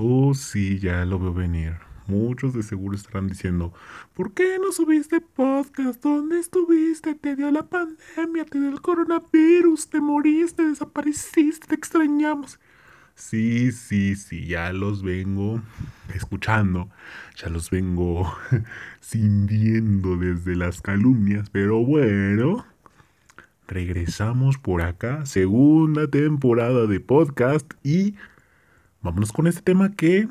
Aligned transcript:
Oh, 0.00 0.32
sí, 0.32 0.78
ya 0.78 1.04
lo 1.04 1.18
veo 1.18 1.34
venir. 1.34 1.74
Muchos 2.06 2.54
de 2.54 2.62
seguro 2.62 2.94
estarán 2.94 3.26
diciendo, 3.26 3.74
¿por 4.14 4.32
qué 4.32 4.56
no 4.62 4.70
subiste 4.70 5.20
podcast? 5.20 6.00
¿Dónde 6.00 6.38
estuviste? 6.38 7.16
Te 7.16 7.34
dio 7.34 7.50
la 7.50 7.64
pandemia, 7.64 8.44
te 8.44 8.60
dio 8.60 8.68
el 8.68 8.80
coronavirus, 8.80 9.90
te 9.90 10.00
moriste, 10.00 10.62
desapareciste, 10.62 11.66
te 11.66 11.74
extrañamos. 11.74 12.60
Sí, 13.16 13.72
sí, 13.72 14.14
sí, 14.14 14.46
ya 14.46 14.72
los 14.72 15.02
vengo 15.02 15.60
escuchando, 16.14 16.88
ya 17.34 17.48
los 17.48 17.68
vengo 17.68 18.32
sintiendo 19.00 20.16
desde 20.16 20.54
las 20.54 20.80
calumnias, 20.80 21.50
pero 21.50 21.84
bueno, 21.84 22.64
regresamos 23.66 24.58
por 24.58 24.80
acá, 24.80 25.26
segunda 25.26 26.06
temporada 26.06 26.86
de 26.86 27.00
podcast 27.00 27.74
y 27.82 28.14
vámonos 29.00 29.32
con 29.32 29.46
este 29.46 29.62
tema 29.62 29.92
que 29.92 30.28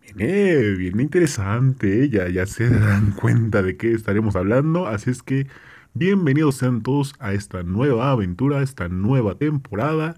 viene, 0.00 0.74
viene 0.76 1.02
interesante, 1.02 2.08
ya, 2.08 2.28
ya 2.28 2.46
se 2.46 2.68
dan 2.80 3.12
cuenta 3.12 3.62
de 3.62 3.76
qué 3.76 3.92
estaremos 3.92 4.36
hablando, 4.36 4.86
así 4.86 5.10
es 5.10 5.22
que 5.22 5.46
bienvenidos 5.94 6.56
sean 6.56 6.82
todos 6.82 7.14
a 7.18 7.32
esta 7.32 7.62
nueva 7.62 8.10
aventura, 8.10 8.62
esta 8.62 8.88
nueva 8.88 9.36
temporada. 9.36 10.14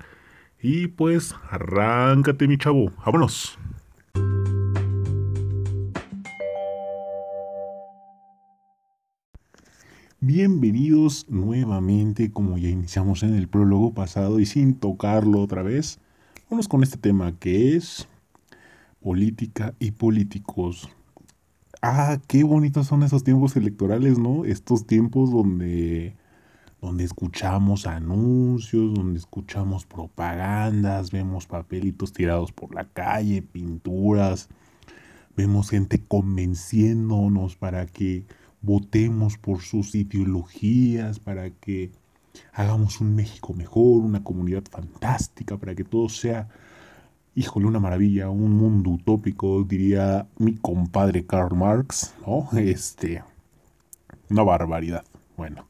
Y 0.61 0.89
pues 0.89 1.37
arráncate 1.51 2.49
mi 2.49 2.59
chavo, 2.59 2.93
vámonos. 3.05 3.57
Bienvenidos 10.21 11.27
nuevamente, 11.31 12.33
como 12.33 12.59
ya 12.59 12.69
iniciamos 12.69 13.23
en 13.23 13.35
el 13.35 13.47
prólogo 13.47 13.95
pasado 13.95 14.41
y 14.41 14.47
sin 14.47 14.75
tocarlo 14.75 15.41
otra 15.41 15.63
vez, 15.63 16.01
Vamos 16.51 16.67
con 16.67 16.83
este 16.83 16.97
tema 16.97 17.39
que 17.39 17.77
es 17.77 18.09
política 19.03 19.75
y 19.79 19.91
políticos. 19.91 20.89
Ah, 21.83 22.17
qué 22.27 22.43
bonitos 22.43 22.87
son 22.87 23.03
esos 23.03 23.23
tiempos 23.23 23.55
electorales, 23.55 24.19
¿no? 24.19 24.47
Estos 24.47 24.87
tiempos 24.87 25.31
donde, 25.31 26.17
donde 26.81 27.05
escuchamos 27.05 27.87
anuncios, 27.87 28.95
donde 28.95 29.19
escuchamos 29.19 29.85
propagandas, 29.85 31.11
vemos 31.11 31.47
papelitos 31.47 32.15
tirados 32.15 32.51
por 32.51 32.75
la 32.75 32.85
calle, 32.87 33.43
pinturas, 33.43 34.49
vemos 35.37 35.69
gente 35.69 36.03
convenciéndonos 36.03 37.57
para 37.57 37.85
que 37.85 38.25
votemos 38.63 39.37
por 39.37 39.61
sus 39.61 39.95
ideologías, 39.95 41.19
para 41.19 41.51
que 41.51 41.93
hagamos 42.53 43.01
un 43.01 43.15
México 43.15 43.55
mejor, 43.55 44.03
una 44.05 44.25
comunidad 44.25 44.65
fantástica, 44.71 45.57
para 45.57 45.75
que 45.75 45.85
todo 45.85 46.09
sea, 46.09 46.49
híjole, 47.35 47.67
una 47.67 47.81
maravilla, 47.81 48.31
un 48.31 48.53
mundo 48.57 48.91
utópico, 48.91 49.65
diría 49.65 50.27
mi 50.39 50.55
compadre 50.57 51.25
Karl 51.25 51.57
Marx, 51.57 52.15
¿no? 52.27 52.49
Este, 52.59 53.23
una 54.31 54.43
barbaridad. 54.43 55.05
Bueno, 55.37 55.67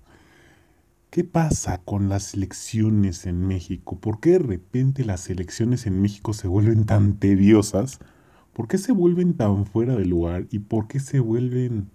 ¿qué 1.10 1.24
pasa 1.24 1.78
con 1.84 2.08
las 2.08 2.34
elecciones 2.34 3.26
en 3.26 3.46
México? 3.46 3.98
¿Por 3.98 4.20
qué 4.20 4.32
de 4.32 4.38
repente 4.38 5.04
las 5.04 5.28
elecciones 5.30 5.86
en 5.86 6.00
México 6.00 6.32
se 6.32 6.48
vuelven 6.48 6.86
tan 6.86 7.18
tediosas? 7.18 7.98
¿Por 8.52 8.66
qué 8.66 8.78
se 8.78 8.92
vuelven 8.92 9.34
tan 9.34 9.66
fuera 9.66 9.94
de 9.94 10.04
lugar? 10.04 10.46
¿Y 10.50 10.60
por 10.60 10.88
qué 10.88 11.00
se 11.00 11.20
vuelven 11.20 11.90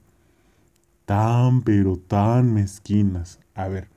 tan, 1.06 1.62
pero 1.64 1.98
tan 1.98 2.54
mezquinas? 2.54 3.40
A 3.56 3.68
ver, 3.68 3.90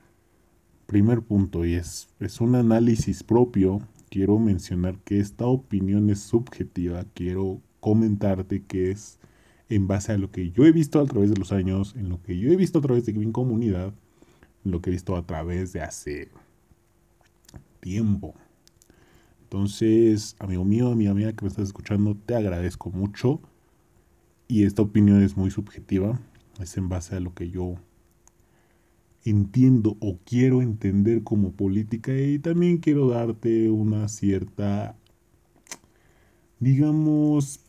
Primer 0.87 1.21
punto, 1.21 1.65
y 1.65 1.73
es, 1.73 2.07
es 2.19 2.41
un 2.41 2.55
análisis 2.55 3.21
propio, 3.21 3.81
quiero 4.09 4.39
mencionar 4.39 4.97
que 4.99 5.19
esta 5.19 5.45
opinión 5.45 6.09
es 6.09 6.21
subjetiva, 6.21 7.05
quiero 7.13 7.61
comentarte 7.81 8.63
que 8.63 8.91
es 8.91 9.19
en 9.69 9.87
base 9.87 10.13
a 10.13 10.17
lo 10.17 10.31
que 10.31 10.51
yo 10.51 10.65
he 10.65 10.71
visto 10.71 11.01
a 11.01 11.05
través 11.05 11.29
de 11.29 11.35
los 11.35 11.51
años, 11.51 11.93
en 11.97 12.07
lo 12.07 12.21
que 12.23 12.39
yo 12.39 12.51
he 12.51 12.55
visto 12.55 12.79
a 12.79 12.81
través 12.81 13.05
de 13.05 13.13
mi 13.13 13.29
comunidad, 13.31 13.93
en 14.63 14.71
lo 14.71 14.81
que 14.81 14.89
he 14.89 14.93
visto 14.93 15.17
a 15.17 15.25
través 15.25 15.73
de 15.73 15.81
hace 15.81 16.29
tiempo. 17.81 18.33
Entonces, 19.43 20.35
amigo 20.39 20.65
mío, 20.65 20.89
amiga 20.89 21.13
mía 21.13 21.33
que 21.33 21.43
me 21.43 21.49
estás 21.49 21.65
escuchando, 21.67 22.15
te 22.25 22.35
agradezco 22.35 22.89
mucho. 22.91 23.41
Y 24.47 24.63
esta 24.63 24.81
opinión 24.81 25.21
es 25.21 25.35
muy 25.35 25.51
subjetiva, 25.51 26.19
es 26.61 26.77
en 26.77 26.87
base 26.87 27.15
a 27.15 27.19
lo 27.19 27.33
que 27.33 27.49
yo 27.49 27.75
entiendo 29.29 29.97
o 29.99 30.17
quiero 30.25 30.61
entender 30.61 31.23
como 31.23 31.51
política 31.51 32.13
y 32.13 32.39
también 32.39 32.77
quiero 32.77 33.09
darte 33.09 33.69
una 33.69 34.07
cierta, 34.07 34.95
digamos, 36.59 37.61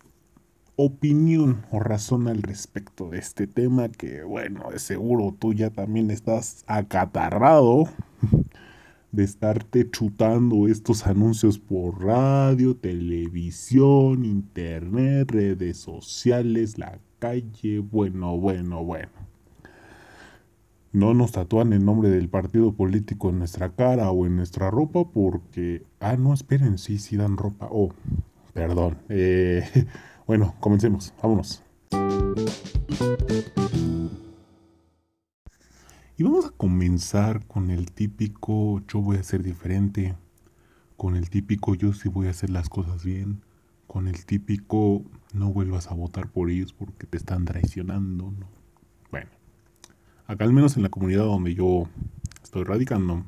opinión 0.77 1.67
o 1.73 1.81
razón 1.81 2.29
al 2.29 2.43
respecto 2.43 3.11
de 3.11 3.19
este 3.19 3.49
tema 3.49 3.89
que, 3.89 4.23
bueno, 4.23 4.71
de 4.71 4.79
seguro 4.79 5.35
tú 5.37 5.53
ya 5.53 5.71
también 5.71 6.11
estás 6.11 6.65
acatarrado 6.69 7.89
de 9.13 9.25
estarte 9.25 9.91
chutando 9.91 10.69
estos 10.69 11.07
anuncios 11.07 11.59
por 11.59 12.05
radio, 12.05 12.77
televisión, 12.77 14.25
internet, 14.25 15.31
redes 15.31 15.79
sociales, 15.79 16.79
la 16.79 17.01
calle, 17.19 17.81
bueno, 17.81 18.37
bueno, 18.37 18.85
bueno. 18.85 19.28
No 20.93 21.13
nos 21.13 21.33
tatúan 21.33 21.73
el 21.73 21.85
nombre 21.85 22.09
del 22.09 22.29
partido 22.29 22.73
político 22.73 23.29
en 23.29 23.39
nuestra 23.39 23.75
cara 23.75 24.11
o 24.11 24.27
en 24.27 24.37
nuestra 24.37 24.71
ropa 24.71 25.05
porque... 25.05 25.85
Ah, 26.01 26.17
no, 26.17 26.33
esperen, 26.33 26.79
sí, 26.79 26.99
sí 26.99 27.17
dan 27.17 27.37
ropa. 27.37 27.69
Oh, 27.71 27.91
perdón. 28.55 28.97
Eh, 29.11 29.63
bueno, 30.27 30.55
comencemos. 30.61 31.13
Vámonos. 31.23 31.63
Y 36.17 36.25
vamos 36.25 36.47
a 36.47 36.51
comenzar 36.51 37.47
con 37.47 37.71
el 37.71 37.93
típico 37.93 38.83
yo 38.89 39.01
voy 39.01 39.19
a 39.19 39.23
ser 39.23 39.45
diferente, 39.45 40.17
con 40.97 41.15
el 41.15 41.31
típico 41.31 41.77
yo 41.77 41.93
sí 41.93 42.09
voy 42.09 42.27
a 42.27 42.31
hacer 42.31 42.51
las 42.51 42.69
cosas 42.69 43.05
bien, 43.05 43.43
con 43.87 44.09
el 44.09 44.27
típico 44.27 45.05
no 45.33 45.53
vuelvas 45.53 45.93
a 45.93 45.95
votar 45.95 46.29
por 46.29 46.51
ellos 46.51 46.73
porque 46.73 47.07
te 47.07 47.19
están 47.19 47.45
traicionando, 47.45 48.33
¿no? 48.33 48.49
Bueno, 49.13 49.31
acá 50.29 50.45
al 50.45 50.53
menos 50.53 50.77
en 50.77 50.83
la 50.85 50.91
comunidad 50.91 51.25
donde 51.25 51.55
yo 51.55 51.89
estoy 52.43 52.63
radicando, 52.63 53.25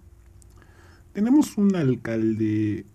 tenemos 1.13 1.57
un 1.57 1.75
alcalde 1.75 2.87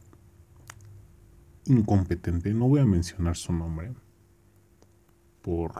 incompetente, 1.65 2.53
no 2.53 2.69
voy 2.69 2.79
a 2.79 2.85
mencionar 2.85 3.35
su 3.35 3.51
nombre, 3.51 3.93
por 5.41 5.73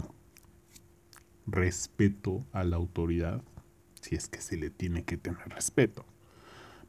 respeto 1.46 2.44
a 2.52 2.64
la 2.64 2.76
autoridad, 2.76 3.44
si 4.02 4.16
es 4.16 4.28
que 4.28 4.42
se 4.42 4.58
le 4.58 4.72
tiene 4.72 5.04
que 5.04 5.18
tener 5.18 5.48
respeto. 5.50 6.04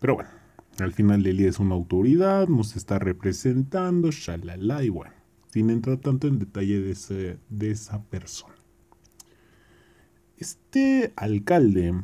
Pero 0.01 0.15
bueno, 0.15 0.31
al 0.79 0.93
final 0.93 1.23
día 1.23 1.49
es 1.49 1.59
una 1.59 1.75
autoridad, 1.75 2.49
nos 2.49 2.77
está 2.77 2.99
representando, 2.99 4.11
shalala, 4.11 4.83
y 4.83 4.89
bueno, 4.89 5.13
sin 5.49 5.69
entrar 5.69 5.99
tanto 5.99 6.29
en 6.29 6.39
detalle 6.39 6.81
de, 6.81 7.39
de 7.51 7.71
esa 7.71 8.03
persona. 8.05 8.55
Este 10.39 11.15
alcalde 11.17 11.95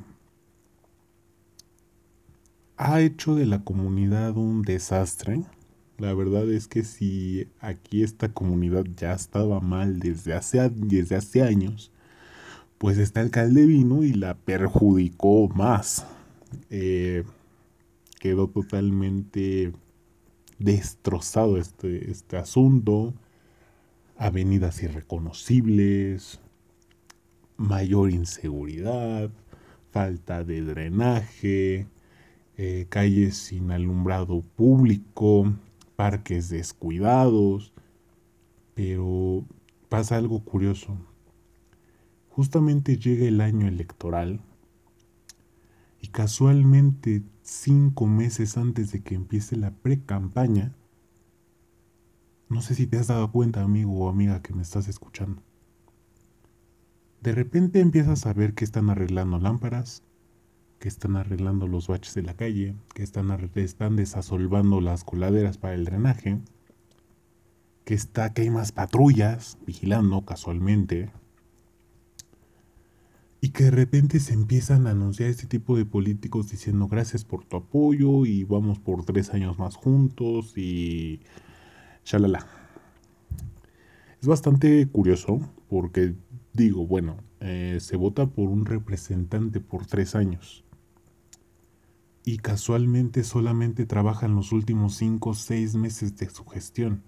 ha 2.79 3.01
hecho 3.03 3.35
de 3.35 3.45
la 3.45 3.63
comunidad 3.63 4.39
un 4.39 4.63
desastre. 4.63 5.43
La 5.99 6.15
verdad 6.15 6.51
es 6.51 6.67
que 6.67 6.83
si 6.83 7.47
aquí 7.61 8.03
esta 8.03 8.33
comunidad 8.33 8.85
ya 8.97 9.13
estaba 9.13 9.61
mal 9.61 10.01
desde 10.01 10.33
hace, 10.33 10.71
desde 10.71 11.17
hace 11.17 11.43
años, 11.43 11.93
pues 12.79 12.97
este 12.97 13.21
alcalde 13.21 13.67
vino 13.67 14.03
y 14.03 14.15
la 14.15 14.35
perjudicó 14.35 15.49
más. 15.49 16.07
Eh, 16.71 17.25
quedó 18.19 18.49
totalmente 18.49 19.75
destrozado 20.59 21.59
este, 21.59 22.11
este 22.11 22.39
asunto. 22.39 23.13
Avenidas 24.17 24.83
irreconocibles, 24.83 26.41
mayor 27.63 28.11
inseguridad, 28.11 29.31
falta 29.93 30.43
de 30.43 30.63
drenaje, 30.63 31.87
eh, 32.57 32.87
calles 32.89 33.37
sin 33.37 33.71
alumbrado 33.71 34.43
público, 34.57 35.53
parques 35.95 36.49
descuidados, 36.49 37.73
pero 38.75 39.45
pasa 39.89 40.17
algo 40.17 40.41
curioso. 40.41 40.97
Justamente 42.31 42.97
llega 42.97 43.27
el 43.27 43.41
año 43.41 43.69
electoral 43.69 44.41
y 46.01 46.09
casualmente 46.09 47.23
cinco 47.43 48.07
meses 48.07 48.57
antes 48.57 48.91
de 48.91 49.03
que 49.03 49.15
empiece 49.15 49.57
la 49.57 49.71
pre-campaña, 49.71 50.75
no 52.49 52.61
sé 52.61 52.75
si 52.75 52.87
te 52.87 52.99
has 52.99 53.07
dado 53.07 53.31
cuenta, 53.31 53.63
amigo 53.63 53.93
o 53.93 54.09
amiga 54.09 54.43
que 54.43 54.53
me 54.53 54.63
estás 54.63 54.89
escuchando 54.89 55.43
de 57.23 57.33
repente 57.33 57.81
empiezas 57.81 58.27
a 58.27 58.33
ver 58.33 58.55
que 58.55 58.65
están 58.65 58.91
arreglando 58.91 59.39
lámparas, 59.39 60.03
que 60.79 60.89
están 60.89 61.17
arreglando 61.17 61.69
los 61.69 61.87
baches 61.87 62.15
de 62.15 62.23
la 62.23 62.35
calle, 62.35 62.75
que 62.95 63.05
están, 63.05 63.31
están 63.55 63.97
desasolvando 63.97 64.81
las 64.81 65.05
coladeras 65.05 65.59
para 65.59 65.75
el 65.75 65.85
drenaje. 65.85 66.41
que 67.85 67.95
está, 67.95 68.33
que 68.33 68.43
hay 68.43 68.51
más 68.51 68.73
patrullas 68.73 69.59
vigilando 69.67 70.25
casualmente, 70.25 71.11
y 73.41 73.51
que 73.51 73.65
de 73.65 73.71
repente 73.73 74.21
se 74.21 74.35
empiezan 74.35 74.87
a 74.87 74.91
anunciar 74.93 75.29
este 75.29 75.47
tipo 75.49 75.77
de 75.77 75.85
políticos 75.85 76.49
diciendo 76.49 76.87
gracias 76.87 77.25
por 77.25 77.45
tu 77.45 77.57
apoyo 77.57 78.25
y 78.25 78.45
vamos 78.45 78.79
por 78.79 79.05
tres 79.05 79.35
años 79.35 79.59
más 79.59 79.75
juntos 79.75 80.57
y 80.57 81.21
shalala. 82.05 82.47
Es 84.21 84.29
bastante 84.29 84.87
curioso 84.87 85.41
porque 85.69 86.15
digo, 86.53 86.87
bueno, 86.87 87.17
eh, 87.41 87.79
se 87.81 87.97
vota 87.97 88.27
por 88.27 88.49
un 88.49 88.67
representante 88.67 89.61
por 89.61 89.87
tres 89.87 90.15
años 90.15 90.65
y 92.25 92.39
casualmente 92.39 93.25
solamente 93.25 93.87
trabaja 93.87 94.27
en 94.27 94.35
los 94.35 94.53
últimos 94.53 94.95
cinco 94.95 95.31
o 95.31 95.35
seis 95.35 95.75
meses 95.75 96.17
de 96.17 96.31
su 96.31 96.45
gestión. 96.45 97.03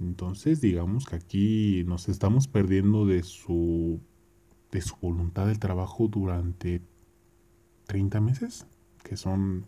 Entonces 0.00 0.60
digamos 0.60 1.04
que 1.04 1.16
aquí 1.16 1.84
nos 1.86 2.08
estamos 2.08 2.48
perdiendo 2.48 3.06
de 3.06 3.22
su 3.22 4.00
de 4.72 4.80
su 4.80 4.96
voluntad 5.00 5.46
del 5.46 5.58
trabajo 5.58 6.08
durante 6.08 6.80
30 7.86 8.20
meses, 8.20 8.66
que 9.02 9.16
son 9.16 9.66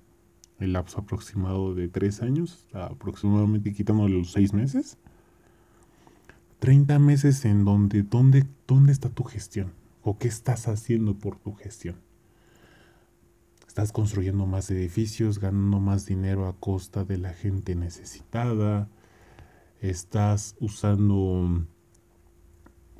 el 0.60 0.74
lapso 0.74 1.00
aproximado 1.00 1.74
de 1.74 1.88
3 1.88 2.22
años, 2.22 2.68
aproximadamente 2.72 3.72
quitándole 3.72 4.16
los 4.16 4.30
6 4.30 4.54
meses. 4.54 4.96
30 6.62 7.00
meses 7.00 7.44
en 7.44 7.64
donde, 7.64 8.04
¿dónde, 8.04 8.46
¿dónde 8.68 8.92
está 8.92 9.08
tu 9.08 9.24
gestión? 9.24 9.72
¿O 10.04 10.16
qué 10.16 10.28
estás 10.28 10.68
haciendo 10.68 11.18
por 11.18 11.36
tu 11.36 11.54
gestión? 11.54 11.96
Estás 13.66 13.90
construyendo 13.90 14.46
más 14.46 14.70
edificios, 14.70 15.40
ganando 15.40 15.80
más 15.80 16.06
dinero 16.06 16.46
a 16.46 16.52
costa 16.52 17.04
de 17.04 17.18
la 17.18 17.32
gente 17.32 17.74
necesitada. 17.74 18.88
Estás 19.80 20.54
usando 20.60 21.66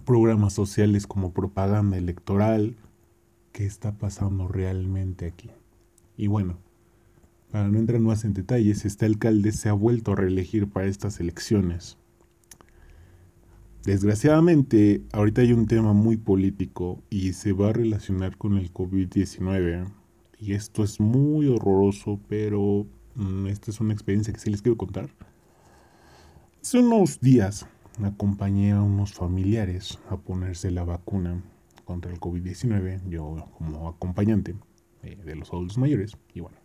programas 0.05 0.55
sociales 0.55 1.07
como 1.07 1.33
propaganda 1.33 1.97
electoral. 1.97 2.75
¿Qué 3.53 3.65
está 3.65 3.97
pasando 3.97 4.49
realmente 4.49 5.25
aquí? 5.25 5.53
Y 6.17 6.27
bueno, 6.27 6.59
para 7.53 7.69
no 7.69 7.79
entrar 7.79 8.01
más 8.01 8.25
en 8.25 8.35
detalles, 8.35 8.85
este 8.85 9.07
alcalde 9.07 9.53
se 9.53 9.69
ha 9.69 9.73
vuelto 9.73 10.11
a 10.11 10.17
reelegir 10.17 10.69
para 10.69 10.89
estas 10.89 11.21
elecciones. 11.21 11.97
Desgraciadamente, 13.85 15.03
ahorita 15.11 15.41
hay 15.41 15.53
un 15.53 15.67
tema 15.67 15.93
muy 15.93 16.17
político 16.17 17.03
y 17.11 17.33
se 17.33 17.53
va 17.53 17.71
a 17.71 17.73
relacionar 17.73 18.37
con 18.37 18.57
el 18.57 18.73
COVID-19. 18.73 19.93
Y 20.39 20.53
esto 20.53 20.85
es 20.85 21.01
muy 21.01 21.49
horroroso, 21.49 22.21
pero 22.29 22.87
mm, 23.17 23.49
esta 23.49 23.73
es 23.73 23.81
una 23.81 23.93
experiencia 23.93 24.33
que 24.33 24.39
sí 24.39 24.51
les 24.51 24.63
quiero 24.63 24.77
contar. 24.77 25.11
Hace 26.61 26.79
unos 26.79 27.21
días 27.21 27.67
acompañé 28.05 28.71
a 28.71 28.81
unos 28.81 29.15
familiares 29.15 29.99
a 30.11 30.17
ponerse 30.17 30.71
la 30.71 30.85
vacuna 30.85 31.43
contra 31.85 32.13
el 32.13 32.21
COVID-19, 32.21 33.09
yo 33.09 33.49
como 33.59 33.89
acompañante 33.89 34.55
eh, 35.03 35.19
de 35.25 35.35
los 35.35 35.53
adultos 35.53 35.77
mayores. 35.77 36.17
Y 36.33 36.39
bueno, 36.39 36.57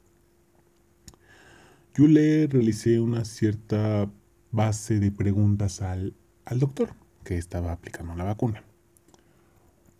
yo 1.96 2.06
le 2.06 2.46
realicé 2.46 3.00
una 3.00 3.26
cierta 3.26 4.08
base 4.52 5.00
de 5.00 5.12
preguntas 5.12 5.82
al, 5.82 6.14
al 6.46 6.60
doctor 6.60 7.07
que 7.28 7.38
estaba 7.38 7.74
aplicando 7.74 8.16
la 8.16 8.24
vacuna. 8.24 8.64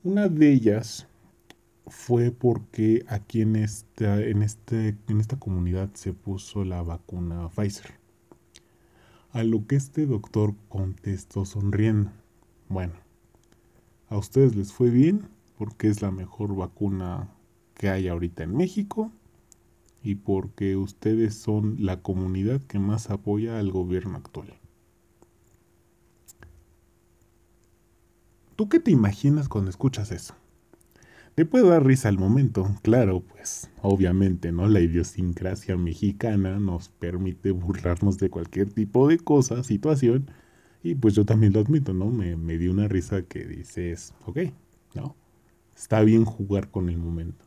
Una 0.02 0.30
de 0.30 0.54
ellas 0.54 1.10
fue 1.86 2.32
porque 2.32 3.04
aquí 3.10 3.42
en 3.42 3.58
esta, 3.58 4.24
en, 4.24 4.44
este, 4.44 4.96
en 5.10 5.20
esta 5.20 5.38
comunidad 5.38 5.90
se 5.94 6.14
puso 6.14 6.64
la 6.64 6.82
vacuna 6.84 7.50
Pfizer. 7.50 7.96
A 9.32 9.44
lo 9.44 9.68
que 9.68 9.76
este 9.76 10.06
doctor 10.06 10.56
contestó 10.70 11.44
sonriendo. 11.44 12.12
Bueno, 12.70 12.94
a 14.08 14.18
ustedes 14.18 14.56
les 14.56 14.72
fue 14.72 14.90
bien 14.90 15.28
porque 15.58 15.90
es 15.90 16.02
la 16.02 16.12
mejor 16.12 16.56
vacuna 16.56 17.30
que 17.74 17.90
hay 17.90 18.08
ahorita 18.08 18.44
en 18.44 18.56
México 18.56 19.12
y 20.02 20.16
porque 20.16 20.78
ustedes 20.78 21.36
son 21.36 21.76
la 21.78 22.02
comunidad 22.02 22.62
que 22.62 22.80
más 22.80 23.10
apoya 23.10 23.60
al 23.60 23.70
gobierno 23.70 24.16
actual. 24.16 24.58
¿Tú 28.58 28.70
qué 28.70 28.80
te 28.80 28.90
imaginas 28.90 29.50
cuando 29.50 29.70
escuchas 29.70 30.12
eso? 30.12 30.34
Te 31.36 31.46
puede 31.46 31.70
dar 31.70 31.86
risa 31.86 32.10
al 32.10 32.18
momento, 32.18 32.68
claro, 32.82 33.22
pues 33.22 33.70
obviamente, 33.84 34.52
¿no? 34.52 34.68
La 34.68 34.80
idiosincrasia 34.80 35.78
mexicana 35.78 36.58
nos 36.58 36.90
permite 36.90 37.52
burlarnos 37.52 38.18
de 38.18 38.32
cualquier 38.32 38.74
tipo 38.74 39.08
de 39.08 39.20
cosa, 39.20 39.64
situación, 39.64 40.32
y 40.82 40.96
pues 40.96 41.14
yo 41.14 41.24
también 41.24 41.54
lo 41.54 41.60
admito, 41.60 41.94
¿no? 41.94 42.08
Me, 42.10 42.36
me 42.36 42.58
dio 42.58 42.72
una 42.72 42.88
risa 42.88 43.22
que 43.22 43.46
dices, 43.46 44.16
ok, 44.26 44.40
¿no? 44.96 45.16
Está 45.76 46.02
bien 46.02 46.26
jugar 46.26 46.72
con 46.72 46.90
el 46.90 46.98
momento. 46.98 47.46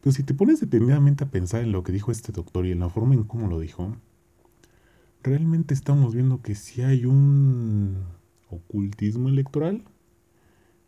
Pero 0.00 0.12
si 0.12 0.22
te 0.22 0.34
pones 0.34 0.60
detenidamente 0.60 1.24
a 1.24 1.30
pensar 1.32 1.62
en 1.62 1.72
lo 1.72 1.82
que 1.82 1.90
dijo 1.90 2.12
este 2.12 2.30
doctor 2.30 2.64
y 2.64 2.70
en 2.70 2.78
la 2.78 2.90
forma 2.90 3.14
en 3.14 3.24
cómo 3.24 3.48
lo 3.48 3.58
dijo, 3.58 3.96
realmente 5.24 5.74
estamos 5.74 6.14
viendo 6.14 6.42
que 6.42 6.54
si 6.54 6.82
hay 6.82 7.06
un 7.06 8.19
ocultismo 8.50 9.28
electoral 9.28 9.84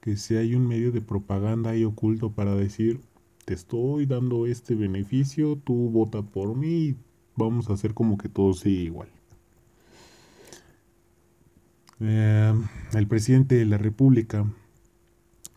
que 0.03 0.17
si 0.17 0.35
hay 0.35 0.55
un 0.57 0.67
medio 0.67 0.91
de 0.91 1.01
propaganda 1.01 1.71
ahí 1.71 1.85
oculto 1.85 2.33
para 2.33 2.57
decir, 2.57 3.01
te 3.45 3.55
estoy 3.55 4.05
dando 4.07 4.47
este 4.47 4.75
beneficio, 4.75 5.57
tú 5.57 5.91
vota 5.91 6.23
por 6.23 6.57
mí 6.57 6.69
y 6.69 6.97
vamos 7.37 7.71
a 7.71 7.75
hacer 7.75 7.95
como 7.95 8.19
que 8.19 8.29
todo 8.29 8.53
siga 8.53 8.83
igual. 8.83 9.09
Eh, 12.01 12.53
el 12.95 13.07
presidente 13.07 13.55
de 13.55 13.65
la 13.65 13.79
República 13.79 14.45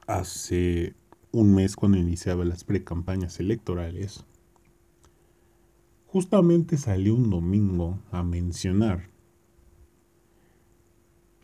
hace 0.06 0.94
un 1.32 1.56
mes 1.56 1.76
cuando 1.76 1.98
iniciaba 1.98 2.46
las 2.46 2.64
precampañas 2.64 3.40
electorales, 3.40 4.26
justamente 6.06 6.78
salió 6.78 7.16
un 7.16 7.32
domingo 7.32 8.00
a 8.12 8.22
mencionar 8.22 9.15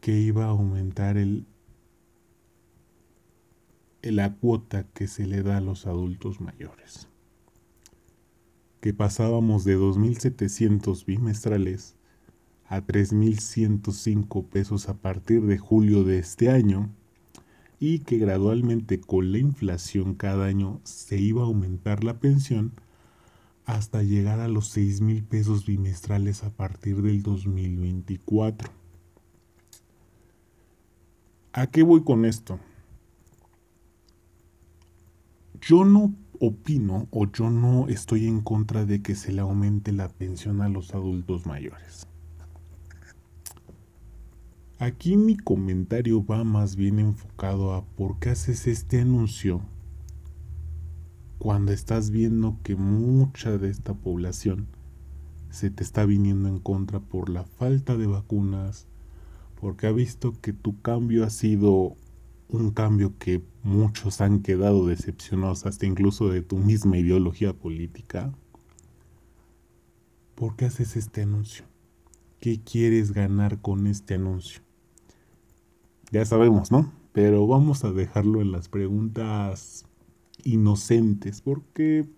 que 0.01 0.19
iba 0.19 0.45
a 0.45 0.49
aumentar 0.49 1.17
el 1.17 1.45
la 4.01 4.33
cuota 4.33 4.87
que 4.93 5.07
se 5.07 5.27
le 5.27 5.43
da 5.43 5.57
a 5.57 5.61
los 5.61 5.85
adultos 5.85 6.41
mayores. 6.41 7.07
Que 8.79 8.95
pasábamos 8.95 9.63
de 9.63 9.77
2.700 9.77 11.05
bimestrales 11.05 11.95
a 12.65 12.81
3.105 12.81 14.47
pesos 14.47 14.89
a 14.89 14.95
partir 14.95 15.43
de 15.43 15.59
julio 15.59 16.03
de 16.03 16.17
este 16.17 16.49
año 16.49 16.89
y 17.79 17.99
que 17.99 18.17
gradualmente 18.17 18.99
con 18.99 19.31
la 19.31 19.37
inflación 19.37 20.15
cada 20.15 20.45
año 20.45 20.81
se 20.83 21.19
iba 21.19 21.43
a 21.43 21.45
aumentar 21.45 22.03
la 22.03 22.19
pensión 22.19 22.71
hasta 23.65 24.01
llegar 24.01 24.39
a 24.39 24.47
los 24.47 24.75
6.000 24.75 25.27
pesos 25.27 25.65
bimestrales 25.67 26.43
a 26.43 26.49
partir 26.49 27.03
del 27.03 27.21
2024. 27.21 28.80
¿A 31.53 31.67
qué 31.67 31.83
voy 31.83 32.03
con 32.03 32.23
esto? 32.23 32.59
Yo 35.59 35.83
no 35.83 36.13
opino 36.39 37.07
o 37.11 37.29
yo 37.29 37.49
no 37.49 37.89
estoy 37.89 38.25
en 38.25 38.39
contra 38.39 38.85
de 38.85 39.01
que 39.01 39.15
se 39.15 39.33
le 39.33 39.41
aumente 39.41 39.91
la 39.91 40.07
pensión 40.07 40.61
a 40.61 40.69
los 40.69 40.93
adultos 40.93 41.45
mayores. 41.45 42.07
Aquí 44.79 45.17
mi 45.17 45.35
comentario 45.35 46.25
va 46.25 46.43
más 46.45 46.77
bien 46.77 46.99
enfocado 46.99 47.73
a 47.73 47.83
por 47.83 48.17
qué 48.19 48.29
haces 48.29 48.65
este 48.65 49.01
anuncio 49.01 49.61
cuando 51.37 51.73
estás 51.73 52.11
viendo 52.11 52.57
que 52.63 52.75
mucha 52.75 53.57
de 53.57 53.69
esta 53.69 53.93
población 53.93 54.67
se 55.49 55.69
te 55.69 55.83
está 55.83 56.05
viniendo 56.05 56.47
en 56.47 56.59
contra 56.59 57.01
por 57.01 57.29
la 57.29 57.43
falta 57.43 57.97
de 57.97 58.07
vacunas, 58.07 58.87
porque 59.61 59.85
ha 59.85 59.91
visto 59.91 60.33
que 60.41 60.53
tu 60.53 60.81
cambio 60.81 61.23
ha 61.23 61.29
sido 61.29 61.95
un 62.49 62.71
cambio 62.71 63.13
que 63.19 63.43
muchos 63.61 64.19
han 64.19 64.41
quedado 64.41 64.87
decepcionados 64.87 65.67
hasta 65.67 65.85
incluso 65.85 66.29
de 66.29 66.41
tu 66.41 66.57
misma 66.57 66.97
ideología 66.97 67.53
política. 67.53 68.33
¿Por 70.33 70.55
qué 70.55 70.65
haces 70.65 70.97
este 70.97 71.21
anuncio? 71.21 71.65
¿Qué 72.39 72.59
quieres 72.59 73.11
ganar 73.13 73.61
con 73.61 73.85
este 73.85 74.15
anuncio? 74.15 74.61
Ya 76.11 76.25
sabemos, 76.25 76.71
¿no? 76.71 76.91
Pero 77.13 77.45
vamos 77.45 77.83
a 77.83 77.91
dejarlo 77.91 78.41
en 78.41 78.51
las 78.51 78.67
preguntas 78.67 79.85
inocentes 80.43 81.41
porque 81.41 82.09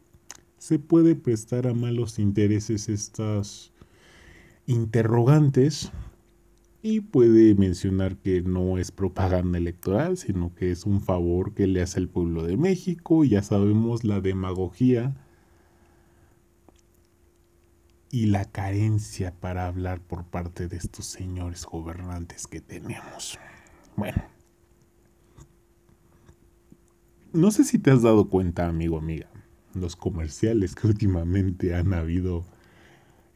se 0.58 0.80
puede 0.80 1.16
prestar 1.16 1.68
a 1.68 1.74
malos 1.74 2.20
intereses 2.20 2.88
estas 2.88 3.74
interrogantes 4.66 5.92
y 6.86 7.00
puede 7.00 7.56
mencionar 7.56 8.18
que 8.18 8.42
no 8.42 8.78
es 8.78 8.92
propaganda 8.92 9.58
electoral, 9.58 10.18
sino 10.18 10.54
que 10.54 10.70
es 10.70 10.86
un 10.86 11.00
favor 11.00 11.54
que 11.54 11.66
le 11.66 11.82
hace 11.82 11.98
al 11.98 12.10
pueblo 12.10 12.44
de 12.44 12.58
México. 12.58 13.24
Ya 13.24 13.42
sabemos 13.42 14.04
la 14.04 14.20
demagogía 14.20 15.16
y 18.12 18.26
la 18.26 18.44
carencia 18.44 19.34
para 19.34 19.66
hablar 19.66 20.02
por 20.02 20.26
parte 20.26 20.68
de 20.68 20.76
estos 20.76 21.06
señores 21.06 21.66
gobernantes 21.66 22.48
que 22.48 22.60
tenemos. 22.60 23.40
Bueno, 23.96 24.22
no 27.32 27.50
sé 27.52 27.64
si 27.64 27.80
te 27.80 27.92
has 27.92 28.02
dado 28.02 28.28
cuenta, 28.28 28.68
amigo, 28.68 28.98
amiga, 28.98 29.30
los 29.74 29.96
comerciales 29.96 30.76
que 30.76 30.88
últimamente 30.88 31.76
han 31.76 31.94
habido 31.94 32.44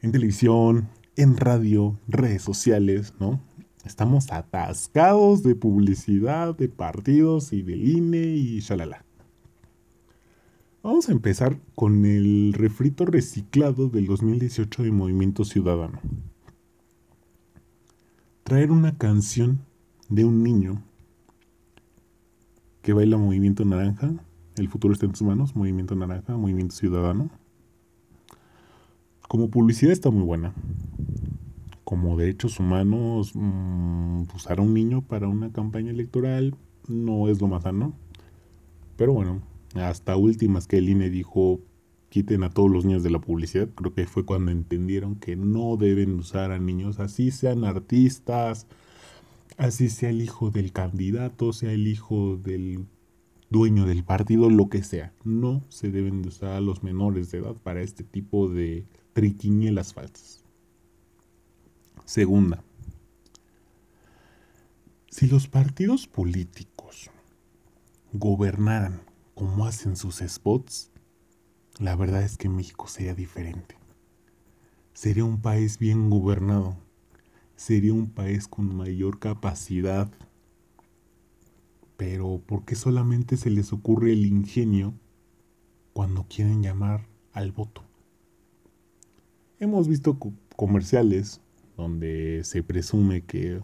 en 0.02 0.12
televisión, 0.12 0.90
en 1.18 1.36
radio, 1.36 1.98
redes 2.06 2.42
sociales, 2.42 3.12
¿no? 3.18 3.40
Estamos 3.84 4.30
atascados 4.30 5.42
de 5.42 5.56
publicidad, 5.56 6.56
de 6.56 6.68
partidos 6.68 7.52
y 7.52 7.62
del 7.62 7.88
INE 7.88 8.36
y 8.36 8.60
shalala. 8.60 9.04
Vamos 10.80 11.08
a 11.08 11.12
empezar 11.12 11.58
con 11.74 12.06
el 12.06 12.52
refrito 12.52 13.04
reciclado 13.04 13.88
del 13.88 14.06
2018 14.06 14.84
de 14.84 14.92
Movimiento 14.92 15.44
Ciudadano. 15.44 16.00
Traer 18.44 18.70
una 18.70 18.96
canción 18.96 19.58
de 20.08 20.24
un 20.24 20.44
niño 20.44 20.84
que 22.80 22.92
baila 22.92 23.18
Movimiento 23.18 23.64
Naranja, 23.64 24.12
El 24.56 24.68
futuro 24.68 24.94
está 24.94 25.06
en 25.06 25.12
tus 25.12 25.22
manos, 25.22 25.56
Movimiento 25.56 25.96
Naranja, 25.96 26.36
Movimiento 26.36 26.76
Ciudadano. 26.76 27.28
Como 29.28 29.50
publicidad 29.50 29.92
está 29.92 30.10
muy 30.10 30.24
buena. 30.24 30.54
Como 31.84 32.16
derechos 32.16 32.58
humanos, 32.58 33.32
mmm, 33.34 34.22
usar 34.34 34.58
a 34.58 34.62
un 34.62 34.72
niño 34.72 35.02
para 35.02 35.28
una 35.28 35.52
campaña 35.52 35.90
electoral 35.90 36.56
no 36.88 37.28
es 37.28 37.40
lo 37.40 37.46
más 37.46 37.64
sano. 37.64 37.92
Pero 38.96 39.12
bueno, 39.12 39.42
hasta 39.74 40.16
últimas 40.16 40.66
que 40.66 40.78
el 40.78 40.88
INE 40.88 41.10
dijo 41.10 41.60
quiten 42.08 42.42
a 42.42 42.48
todos 42.48 42.70
los 42.70 42.86
niños 42.86 43.02
de 43.02 43.10
la 43.10 43.18
publicidad, 43.18 43.68
creo 43.74 43.92
que 43.92 44.06
fue 44.06 44.24
cuando 44.24 44.50
entendieron 44.50 45.16
que 45.16 45.36
no 45.36 45.76
deben 45.76 46.14
usar 46.14 46.52
a 46.52 46.58
niños, 46.58 47.00
así 47.00 47.30
sean 47.30 47.64
artistas, 47.64 48.66
así 49.58 49.90
sea 49.90 50.08
el 50.08 50.22
hijo 50.22 50.50
del 50.50 50.72
candidato, 50.72 51.52
sea 51.52 51.72
el 51.72 51.86
hijo 51.86 52.38
del 52.38 52.86
dueño 53.50 53.84
del 53.84 54.04
partido, 54.04 54.48
lo 54.48 54.70
que 54.70 54.82
sea. 54.82 55.12
No 55.22 55.64
se 55.68 55.90
deben 55.90 56.22
de 56.22 56.28
usar 56.28 56.52
a 56.52 56.60
los 56.62 56.82
menores 56.82 57.30
de 57.30 57.38
edad 57.38 57.56
para 57.62 57.82
este 57.82 58.04
tipo 58.04 58.48
de 58.48 58.86
triquiñelas 59.18 59.94
falsas. 59.94 60.44
Segunda, 62.04 62.62
si 65.10 65.26
los 65.26 65.48
partidos 65.48 66.06
políticos 66.06 67.10
gobernaran 68.12 69.02
como 69.34 69.66
hacen 69.66 69.96
sus 69.96 70.18
spots, 70.18 70.92
la 71.80 71.96
verdad 71.96 72.22
es 72.22 72.36
que 72.36 72.48
México 72.48 72.86
sería 72.86 73.16
diferente. 73.16 73.76
Sería 74.92 75.24
un 75.24 75.40
país 75.40 75.80
bien 75.80 76.10
gobernado. 76.10 76.76
Sería 77.56 77.94
un 77.94 78.10
país 78.10 78.46
con 78.46 78.72
mayor 78.72 79.18
capacidad. 79.18 80.08
Pero 81.96 82.40
¿por 82.46 82.64
qué 82.64 82.76
solamente 82.76 83.36
se 83.36 83.50
les 83.50 83.72
ocurre 83.72 84.12
el 84.12 84.24
ingenio 84.26 84.94
cuando 85.92 86.28
quieren 86.28 86.62
llamar 86.62 87.08
al 87.32 87.50
voto? 87.50 87.87
Hemos 89.60 89.88
visto 89.88 90.16
comerciales 90.54 91.40
donde 91.76 92.42
se 92.44 92.62
presume 92.62 93.22
que 93.22 93.60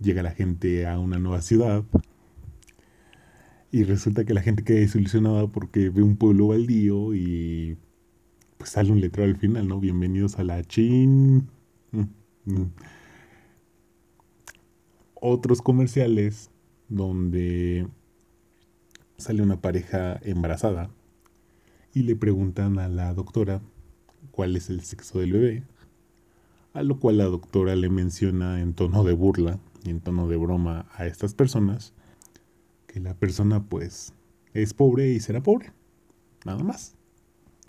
llega 0.00 0.24
la 0.24 0.32
gente 0.32 0.84
a 0.88 0.98
una 0.98 1.20
nueva 1.20 1.42
ciudad 1.42 1.84
y 3.70 3.84
resulta 3.84 4.24
que 4.24 4.34
la 4.34 4.42
gente 4.42 4.64
queda 4.64 4.80
desilusionada 4.80 5.46
porque 5.46 5.90
ve 5.90 6.02
un 6.02 6.16
pueblo 6.16 6.48
baldío 6.48 7.14
y 7.14 7.76
pues 8.58 8.70
sale 8.70 8.90
un 8.90 9.00
letrero 9.00 9.30
al 9.30 9.36
final, 9.36 9.68
¿no? 9.68 9.78
Bienvenidos 9.78 10.40
a 10.40 10.44
la 10.44 10.64
Chin. 10.64 11.48
Mm, 11.92 12.00
mm. 12.46 12.72
Otros 15.14 15.62
comerciales 15.62 16.50
donde 16.88 17.86
sale 19.18 19.40
una 19.40 19.60
pareja 19.60 20.18
embarazada 20.24 20.90
y 21.92 22.02
le 22.02 22.16
preguntan 22.16 22.80
a 22.80 22.88
la 22.88 23.14
doctora 23.14 23.62
cuál 24.34 24.56
es 24.56 24.68
el 24.68 24.80
sexo 24.82 25.20
del 25.20 25.32
bebé, 25.32 25.62
a 26.72 26.82
lo 26.82 26.98
cual 26.98 27.18
la 27.18 27.26
doctora 27.26 27.76
le 27.76 27.88
menciona 27.88 28.60
en 28.60 28.74
tono 28.74 29.04
de 29.04 29.12
burla 29.12 29.60
y 29.84 29.90
en 29.90 30.00
tono 30.00 30.26
de 30.26 30.36
broma 30.36 30.86
a 30.92 31.06
estas 31.06 31.34
personas 31.34 31.92
que 32.88 32.98
la 32.98 33.14
persona 33.14 33.62
pues 33.62 34.12
es 34.54 34.74
pobre 34.74 35.12
y 35.12 35.20
será 35.20 35.40
pobre. 35.40 35.72
Nada 36.44 36.64
más. 36.64 36.96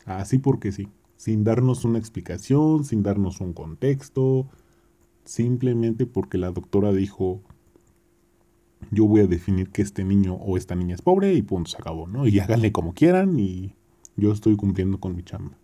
Así 0.05 0.39
porque 0.39 0.71
sí. 0.71 0.87
Sin 1.17 1.43
darnos 1.43 1.85
una 1.85 1.99
explicación, 1.99 2.83
sin 2.83 3.03
darnos 3.03 3.41
un 3.41 3.53
contexto. 3.53 4.47
Simplemente 5.23 6.07
porque 6.07 6.37
la 6.37 6.51
doctora 6.51 6.91
dijo, 6.93 7.41
yo 8.91 9.05
voy 9.05 9.21
a 9.21 9.27
definir 9.27 9.69
que 9.69 9.81
este 9.81 10.03
niño 10.03 10.33
o 10.33 10.57
esta 10.57 10.75
niña 10.75 10.95
es 10.95 11.01
pobre 11.01 11.33
y 11.33 11.41
punto, 11.41 11.69
se 11.69 11.77
acabó, 11.77 12.07
¿no? 12.07 12.27
Y 12.27 12.39
háganle 12.39 12.71
como 12.71 12.93
quieran 12.93 13.39
y 13.39 13.75
yo 14.15 14.31
estoy 14.31 14.55
cumpliendo 14.55 14.99
con 14.99 15.15
mi 15.15 15.23
chamba. 15.23 15.57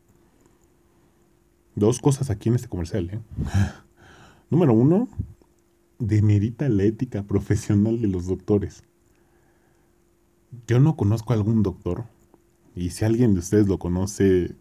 Dos 1.75 1.99
cosas 1.99 2.29
aquí 2.29 2.49
en 2.49 2.55
este 2.55 2.67
comercial, 2.67 3.09
¿eh? 3.09 3.19
Número 4.49 4.73
uno, 4.73 5.07
demerita 5.99 6.67
la 6.69 6.83
ética 6.83 7.23
profesional 7.23 8.01
de 8.01 8.07
los 8.07 8.27
doctores 8.27 8.83
yo 10.67 10.79
no 10.79 10.95
conozco 10.95 11.33
a 11.33 11.35
algún 11.35 11.63
doctor, 11.63 12.05
y 12.75 12.91
si 12.91 13.05
alguien 13.05 13.33
de 13.33 13.39
ustedes 13.39 13.67
lo 13.67 13.79
conoce, 13.79 14.55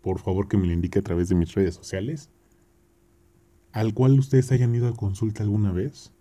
por 0.00 0.18
favor 0.18 0.48
que 0.48 0.56
me 0.56 0.66
lo 0.66 0.72
indique 0.72 0.98
a 0.98 1.02
través 1.02 1.28
de 1.28 1.34
mis 1.34 1.54
redes 1.54 1.74
sociales, 1.74 2.30
al 3.72 3.94
cual 3.94 4.18
ustedes 4.18 4.52
hayan 4.52 4.74
ido 4.74 4.88
a 4.88 4.94
consulta 4.94 5.42
alguna 5.42 5.72
vez 5.72 6.12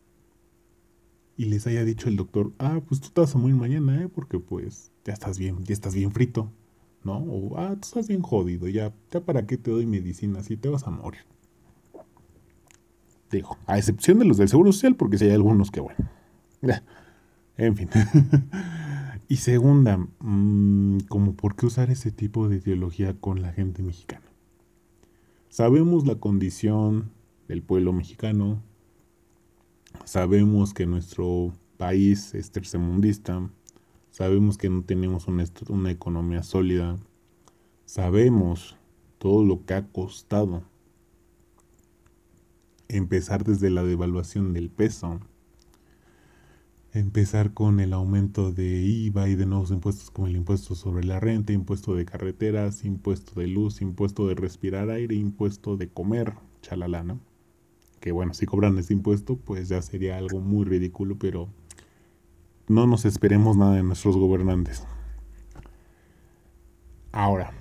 y 1.38 1.46
les 1.46 1.68
haya 1.68 1.84
dicho 1.84 2.08
el 2.08 2.16
doctor, 2.16 2.54
ah, 2.60 2.82
pues 2.88 3.02
tú 3.02 3.10
te 3.10 3.22
vas 3.22 3.36
a 3.36 3.38
morir 3.38 3.56
mañana, 3.56 4.04
¿eh? 4.04 4.10
Porque 4.10 4.40
pues 4.40 4.92
ya 5.04 5.14
estás 5.14 5.38
bien, 5.38 5.64
ya 5.64 5.74
estás 5.74 5.96
bien 5.96 6.12
frito, 6.12 6.52
¿no? 7.04 7.18
O, 7.18 7.58
ah, 7.58 7.70
tú 7.74 7.88
estás 7.88 8.08
bien 8.08 8.22
jodido, 8.22 8.68
ya, 8.68 8.94
ya 9.12 9.22
para 9.22 9.46
qué 9.46 9.58
te 9.58 9.72
doy 9.72 9.86
medicina 9.86 10.44
si 10.44 10.58
te 10.58 10.70
vas 10.70 10.88
a 10.88 10.92
morir. 10.92 11.22
Digo, 13.32 13.58
a 13.66 13.78
excepción 13.78 14.20
de 14.20 14.26
los 14.26 14.38
del 14.38 14.50
Seguro 14.50 14.72
Social, 14.72 14.96
porque 14.96 15.18
si 15.18 15.26
hay 15.26 15.32
algunos 15.32 15.72
que, 15.72 15.80
bueno, 15.80 16.10
en 17.58 17.76
fin. 17.76 17.90
Y 19.32 19.38
segunda, 19.38 19.96
mm, 20.20 20.98
como 21.08 21.36
por 21.36 21.56
qué 21.56 21.66
usar 21.66 21.90
ese 21.90 22.12
tipo 22.12 22.50
de 22.50 22.58
ideología 22.58 23.14
con 23.18 23.42
la 23.42 23.54
gente 23.54 23.82
mexicana. 23.82 24.26
Sabemos 25.48 26.06
la 26.06 26.16
condición 26.16 27.12
del 27.48 27.62
pueblo 27.64 27.94
mexicano, 27.94 28.62
sabemos 30.04 30.74
que 30.74 30.86
nuestro 30.86 31.54
país 31.78 32.36
es 32.36 32.52
tercermundista, 32.52 33.50
sabemos 34.12 34.58
que 34.58 34.70
no 34.70 34.84
tenemos 34.84 35.28
una, 35.28 35.92
economía 35.92 36.44
sólida, 36.44 36.98
sabemos 37.86 38.78
todo 39.18 39.44
lo 39.44 39.66
que 39.66 39.74
ha 39.74 39.88
costado 39.88 40.64
empezar 42.90 43.46
desde 43.46 43.70
la 43.70 43.84
devaluación 43.84 44.52
del 44.52 44.70
peso, 44.70 45.22
empezar 46.92 47.54
con 47.54 47.80
el 47.80 47.94
aumento 47.94 48.52
de 48.52 48.82
IVA 48.82 49.30
y 49.30 49.36
de 49.36 49.46
nuevos 49.46 49.72
impuestos 49.72 50.12
como 50.12 50.28
el 50.28 50.36
impuesto 50.36 50.76
sobre 50.76 51.06
la 51.06 51.22
renta, 51.22 51.54
impuesto 51.54 51.96
de 51.96 52.04
carreteras, 52.04 52.84
impuesto 52.84 53.40
de 53.40 53.48
luz, 53.48 53.82
impuesto 53.82 54.28
de 54.28 54.36
respirar 54.36 54.90
aire, 54.90 55.16
impuesto 55.16 55.78
de 55.78 55.88
comer, 55.88 56.34
chalala, 56.62 57.18
Que 58.02 58.12
bueno, 58.12 58.34
si 58.34 58.46
cobran 58.46 58.78
ese 58.78 58.92
impuesto, 58.92 59.38
pues 59.38 59.70
ya 59.70 59.82
sería 59.82 60.18
algo 60.18 60.42
muy 60.42 60.66
ridículo, 60.66 61.18
pero 61.18 61.48
no 62.72 62.88
nos 62.88 63.06
esperemos 63.06 63.58
nada 63.58 63.76
de 63.76 63.84
nuestros 63.84 64.18
gobernantes. 64.18 64.84
Ahora, 67.12 67.52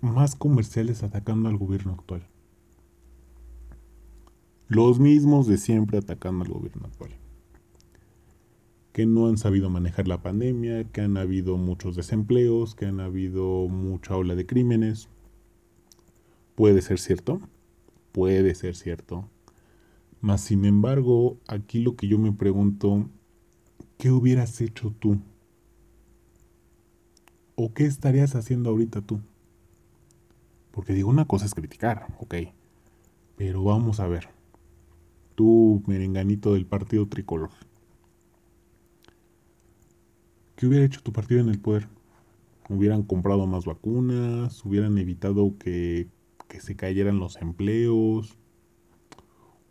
más 0.00 0.36
comerciales 0.36 1.02
atacando 1.02 1.48
al 1.48 1.56
gobierno 1.56 1.92
actual. 1.92 2.26
Los 4.68 5.00
mismos 5.00 5.46
de 5.46 5.58
siempre 5.58 5.98
atacando 5.98 6.44
al 6.44 6.50
gobierno 6.50 6.86
actual 6.86 7.12
que 8.92 9.06
no 9.06 9.26
han 9.26 9.38
sabido 9.38 9.70
manejar 9.70 10.06
la 10.06 10.22
pandemia, 10.22 10.84
que 10.84 11.00
han 11.00 11.16
habido 11.16 11.56
muchos 11.56 11.96
desempleos, 11.96 12.74
que 12.74 12.86
han 12.86 13.00
habido 13.00 13.66
mucha 13.68 14.16
ola 14.16 14.34
de 14.34 14.46
crímenes. 14.46 15.08
Puede 16.54 16.82
ser 16.82 16.98
cierto, 16.98 17.40
puede 18.12 18.54
ser 18.54 18.76
cierto. 18.76 19.28
Mas 20.20 20.42
sin 20.42 20.66
embargo, 20.66 21.38
aquí 21.48 21.80
lo 21.80 21.96
que 21.96 22.06
yo 22.06 22.18
me 22.18 22.32
pregunto, 22.32 23.08
¿qué 24.02 24.10
hubieras 24.10 24.60
hecho 24.60 24.92
tú? 24.98 25.20
¿O 27.54 27.72
qué 27.72 27.84
estarías 27.84 28.34
haciendo 28.34 28.70
ahorita 28.70 29.00
tú? 29.00 29.20
Porque 30.72 30.92
digo, 30.92 31.08
una 31.08 31.24
cosa 31.26 31.46
es 31.46 31.54
criticar, 31.54 32.08
ok. 32.18 32.34
Pero 33.36 33.62
vamos 33.62 34.00
a 34.00 34.08
ver. 34.08 34.28
Tú, 35.36 35.84
merenganito 35.86 36.54
del 36.54 36.66
partido 36.66 37.06
tricolor 37.06 37.50
¿Qué 40.56 40.66
hubiera 40.66 40.84
hecho 40.84 41.00
tu 41.00 41.12
partido 41.12 41.40
en 41.40 41.50
el 41.50 41.60
poder? 41.60 41.86
hubieran 42.68 43.04
comprado 43.04 43.46
más 43.46 43.66
vacunas, 43.66 44.64
hubieran 44.64 44.98
evitado 44.98 45.56
que, 45.58 46.08
que 46.48 46.60
se 46.60 46.74
cayeran 46.74 47.20
los 47.20 47.36
empleos. 47.36 48.36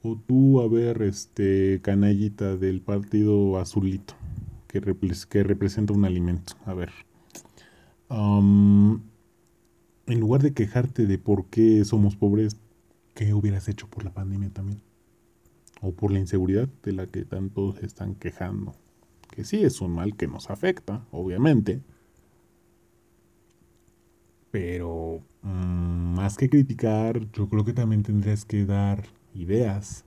O 0.04 0.16
tú, 0.16 0.62
a 0.62 0.68
ver, 0.68 1.02
este, 1.04 1.80
canallita 1.82 2.58
del 2.58 2.82
partido 2.82 3.60
azulito, 3.60 4.16
que, 4.68 4.82
que 5.30 5.44
representa 5.44 5.94
un 5.94 6.06
alimento. 6.06 6.54
A 6.66 6.74
ver. 6.74 6.92
en 8.10 9.00
lugar 10.08 10.42
de 10.42 10.54
quejarte 10.54 11.06
de 11.06 11.18
por 11.18 11.46
qué 11.46 11.86
somos 11.86 12.16
pobres, 12.16 12.58
¿qué 13.14 13.34
hubieras 13.34 13.70
hecho 13.70 13.88
por 13.88 14.04
la 14.04 14.14
pandemia 14.14 14.50
también? 14.50 14.82
O 15.82 15.92
por 15.94 16.12
la 16.12 16.20
inseguridad 16.20 16.68
de 16.84 16.94
la 16.94 17.08
que 17.08 17.26
tantos 17.26 17.82
están 17.84 18.16
quejando. 18.16 18.74
Que 19.30 19.44
sí 19.44 19.64
es 19.64 19.82
un 19.82 19.94
mal 19.94 20.16
que 20.16 20.28
nos 20.28 20.50
afecta, 20.50 21.06
obviamente 21.12 21.82
pero 24.52 25.24
mm, 25.42 26.16
más 26.16 26.38
que 26.38 26.50
criticar, 26.50 27.20
yo 27.32 27.50
creo 27.50 27.66
que 27.66 27.74
también 27.74 28.04
tendrías 28.04 28.46
que 28.46 28.66
dar 28.66 29.04
ideas. 29.34 30.06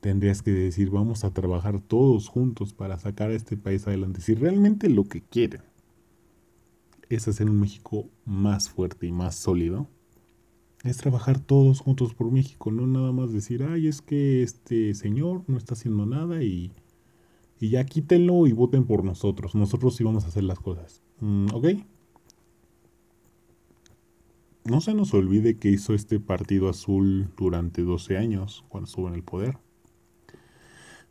Tendrías 0.00 0.42
que 0.42 0.50
decir, 0.50 0.90
vamos 0.90 1.24
a 1.24 1.32
trabajar 1.32 1.80
todos 1.80 2.28
juntos 2.28 2.72
para 2.72 2.98
sacar 2.98 3.30
a 3.30 3.34
este 3.34 3.56
país 3.56 3.86
adelante. 3.86 4.20
Si 4.20 4.34
realmente 4.34 4.88
lo 4.88 5.04
que 5.04 5.22
quieren 5.22 5.62
es 7.08 7.26
hacer 7.26 7.48
un 7.50 7.58
México 7.58 8.08
más 8.24 8.68
fuerte 8.68 9.06
y 9.06 9.12
más 9.12 9.34
sólido, 9.34 9.88
es 10.84 10.96
trabajar 10.98 11.40
todos 11.40 11.80
juntos 11.80 12.14
por 12.14 12.30
México, 12.30 12.70
no 12.70 12.86
nada 12.86 13.10
más 13.10 13.32
decir, 13.32 13.64
ay, 13.64 13.88
es 13.88 14.00
que 14.00 14.42
este 14.42 14.94
señor 14.94 15.42
no 15.48 15.56
está 15.56 15.74
haciendo 15.74 16.06
nada 16.06 16.42
y, 16.42 16.70
y 17.58 17.70
ya 17.70 17.84
quítenlo 17.84 18.46
y 18.46 18.52
voten 18.52 18.84
por 18.84 19.04
nosotros. 19.04 19.54
Nosotros 19.54 19.96
sí 19.96 20.04
vamos 20.04 20.24
a 20.24 20.28
hacer 20.28 20.44
las 20.44 20.60
cosas. 20.60 21.02
Mm, 21.20 21.46
¿Ok? 21.52 21.66
No 24.68 24.82
se 24.82 24.92
nos 24.92 25.14
olvide 25.14 25.56
que 25.56 25.70
hizo 25.70 25.94
este 25.94 26.20
partido 26.20 26.68
azul 26.68 27.30
durante 27.38 27.82
12 27.82 28.18
años, 28.18 28.66
cuando 28.68 28.86
estuvo 28.86 29.08
en 29.08 29.14
el 29.14 29.22
poder. 29.22 29.56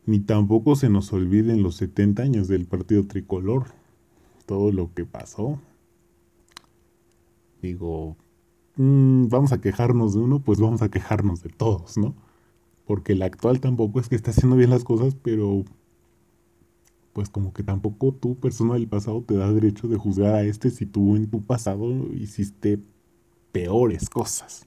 Ni 0.06 0.20
tampoco 0.20 0.76
se 0.76 0.88
nos 0.88 1.12
olviden 1.12 1.64
los 1.64 1.74
70 1.76 2.22
años 2.22 2.46
del 2.46 2.66
partido 2.66 3.06
tricolor. 3.06 3.66
Todo 4.46 4.70
lo 4.70 4.94
que 4.94 5.04
pasó. 5.04 5.60
Digo, 7.60 8.16
mm, 8.76 9.26
vamos 9.26 9.50
a 9.50 9.60
quejarnos 9.60 10.14
de 10.14 10.20
uno, 10.20 10.38
pues 10.38 10.60
vamos 10.60 10.80
a 10.82 10.88
quejarnos 10.88 11.42
de 11.42 11.50
todos, 11.50 11.98
¿no? 11.98 12.14
Porque 12.86 13.14
el 13.14 13.22
actual 13.22 13.60
tampoco 13.60 13.98
es 13.98 14.08
que 14.08 14.14
esté 14.14 14.30
haciendo 14.30 14.54
bien 14.54 14.70
las 14.70 14.84
cosas, 14.84 15.16
pero 15.16 15.64
pues 17.12 17.28
como 17.28 17.52
que 17.52 17.64
tampoco 17.64 18.12
tú, 18.14 18.36
persona 18.38 18.74
del 18.74 18.86
pasado, 18.86 19.22
te 19.22 19.34
da 19.34 19.52
derecho 19.52 19.88
de 19.88 19.96
juzgar 19.96 20.34
a 20.36 20.44
este 20.44 20.70
si 20.70 20.86
tú 20.86 21.16
en 21.16 21.28
tu 21.28 21.42
pasado 21.42 21.90
hiciste 22.14 22.80
peores 23.52 24.08
cosas. 24.08 24.66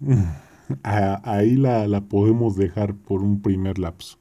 Ahí 0.82 1.56
la, 1.56 1.86
la 1.88 2.02
podemos 2.02 2.56
dejar 2.56 2.94
por 2.94 3.22
un 3.22 3.40
primer 3.40 3.78
lapso. 3.78 4.18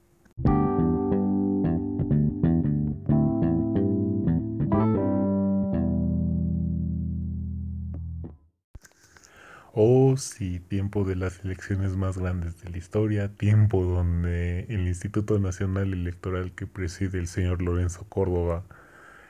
Oh, 9.79 10.17
sí, 10.17 10.59
tiempo 10.59 11.03
de 11.03 11.15
las 11.15 11.45
elecciones 11.45 11.95
más 11.95 12.17
grandes 12.17 12.59
de 12.61 12.71
la 12.71 12.77
historia, 12.79 13.35
tiempo 13.35 13.83
donde 13.85 14.61
el 14.69 14.87
Instituto 14.87 15.37
Nacional 15.37 15.93
Electoral 15.93 16.51
que 16.53 16.65
preside 16.65 17.19
el 17.19 17.27
señor 17.27 17.61
Lorenzo 17.61 18.03
Córdoba 18.09 18.63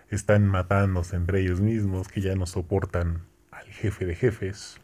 están 0.10 0.48
matándose 0.48 1.18
entre 1.18 1.42
ellos 1.42 1.60
mismos, 1.60 2.08
que 2.08 2.22
ya 2.22 2.36
no 2.36 2.46
soportan 2.46 3.27
jefe 3.78 4.06
de 4.06 4.16
jefes, 4.16 4.80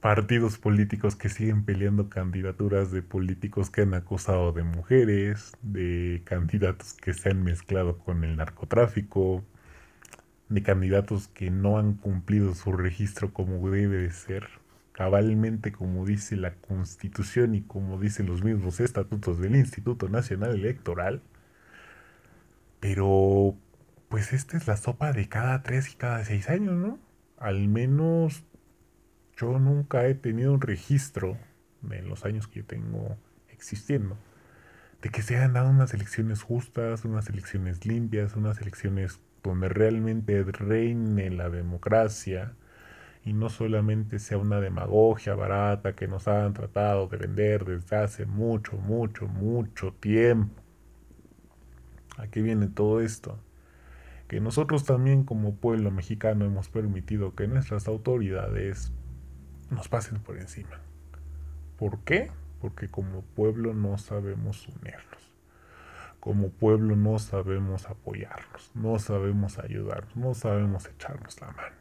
partidos 0.00 0.58
políticos 0.58 1.16
que 1.16 1.28
siguen 1.28 1.64
peleando 1.64 2.08
candidaturas 2.08 2.90
de 2.92 3.02
políticos 3.02 3.70
que 3.70 3.82
han 3.82 3.94
acusado 3.94 4.52
de 4.52 4.64
mujeres, 4.64 5.52
de 5.62 6.22
candidatos 6.24 6.94
que 6.94 7.14
se 7.14 7.30
han 7.30 7.42
mezclado 7.42 7.98
con 7.98 8.24
el 8.24 8.36
narcotráfico, 8.36 9.44
de 10.48 10.62
candidatos 10.62 11.28
que 11.28 11.50
no 11.50 11.78
han 11.78 11.94
cumplido 11.94 12.54
su 12.54 12.72
registro 12.72 13.32
como 13.32 13.70
debe 13.70 13.98
de 13.98 14.10
ser, 14.10 14.48
cabalmente 14.92 15.72
como 15.72 16.06
dice 16.06 16.36
la 16.36 16.54
Constitución 16.54 17.54
y 17.54 17.62
como 17.62 18.00
dicen 18.00 18.26
los 18.26 18.42
mismos 18.42 18.80
estatutos 18.80 19.38
del 19.38 19.56
Instituto 19.56 20.08
Nacional 20.08 20.54
Electoral. 20.54 21.22
Pero 22.80 23.56
pues 24.08 24.32
esta 24.32 24.56
es 24.56 24.66
la 24.66 24.76
sopa 24.76 25.12
de 25.12 25.28
cada 25.28 25.62
tres 25.62 25.92
y 25.92 25.96
cada 25.96 26.24
seis 26.24 26.48
años, 26.48 26.74
¿no? 26.74 26.98
Al 27.38 27.68
menos 27.68 28.44
yo 29.36 29.58
nunca 29.58 30.06
he 30.06 30.14
tenido 30.14 30.52
un 30.52 30.60
registro 30.60 31.36
en 31.90 32.08
los 32.08 32.24
años 32.24 32.48
que 32.48 32.60
yo 32.60 32.66
tengo 32.66 33.16
existiendo 33.48 34.16
de 35.02 35.10
que 35.10 35.22
se 35.22 35.36
hayan 35.36 35.52
dado 35.52 35.70
unas 35.70 35.94
elecciones 35.94 36.42
justas, 36.42 37.04
unas 37.04 37.28
elecciones 37.28 37.86
limpias, 37.86 38.34
unas 38.34 38.60
elecciones 38.60 39.20
donde 39.42 39.68
realmente 39.68 40.42
reine 40.42 41.30
la 41.30 41.48
democracia 41.50 42.54
y 43.24 43.32
no 43.32 43.48
solamente 43.48 44.18
sea 44.18 44.38
una 44.38 44.60
demagogia 44.60 45.34
barata 45.34 45.94
que 45.94 46.08
nos 46.08 46.26
han 46.26 46.54
tratado 46.54 47.06
de 47.08 47.16
vender 47.18 47.64
desde 47.64 47.96
hace 47.96 48.26
mucho, 48.26 48.76
mucho, 48.76 49.26
mucho 49.28 49.92
tiempo. 49.92 50.62
¿A 52.16 52.26
qué 52.26 52.42
viene 52.42 52.66
todo 52.66 53.00
esto? 53.00 53.38
Que 54.28 54.40
nosotros 54.40 54.84
también 54.84 55.24
como 55.24 55.56
pueblo 55.56 55.90
mexicano 55.90 56.44
hemos 56.44 56.68
permitido 56.68 57.34
que 57.34 57.48
nuestras 57.48 57.88
autoridades 57.88 58.92
nos 59.70 59.88
pasen 59.88 60.20
por 60.20 60.36
encima. 60.36 60.80
¿Por 61.78 62.00
qué? 62.00 62.30
Porque 62.60 62.88
como 62.88 63.22
pueblo 63.22 63.72
no 63.72 63.96
sabemos 63.96 64.68
unirnos. 64.68 65.34
Como 66.20 66.50
pueblo 66.50 66.94
no 66.94 67.18
sabemos 67.18 67.88
apoyarnos, 67.88 68.70
no 68.74 68.98
sabemos 68.98 69.58
ayudarnos, 69.58 70.14
no 70.16 70.34
sabemos 70.34 70.86
echarnos 70.86 71.40
la 71.40 71.52
mano. 71.52 71.76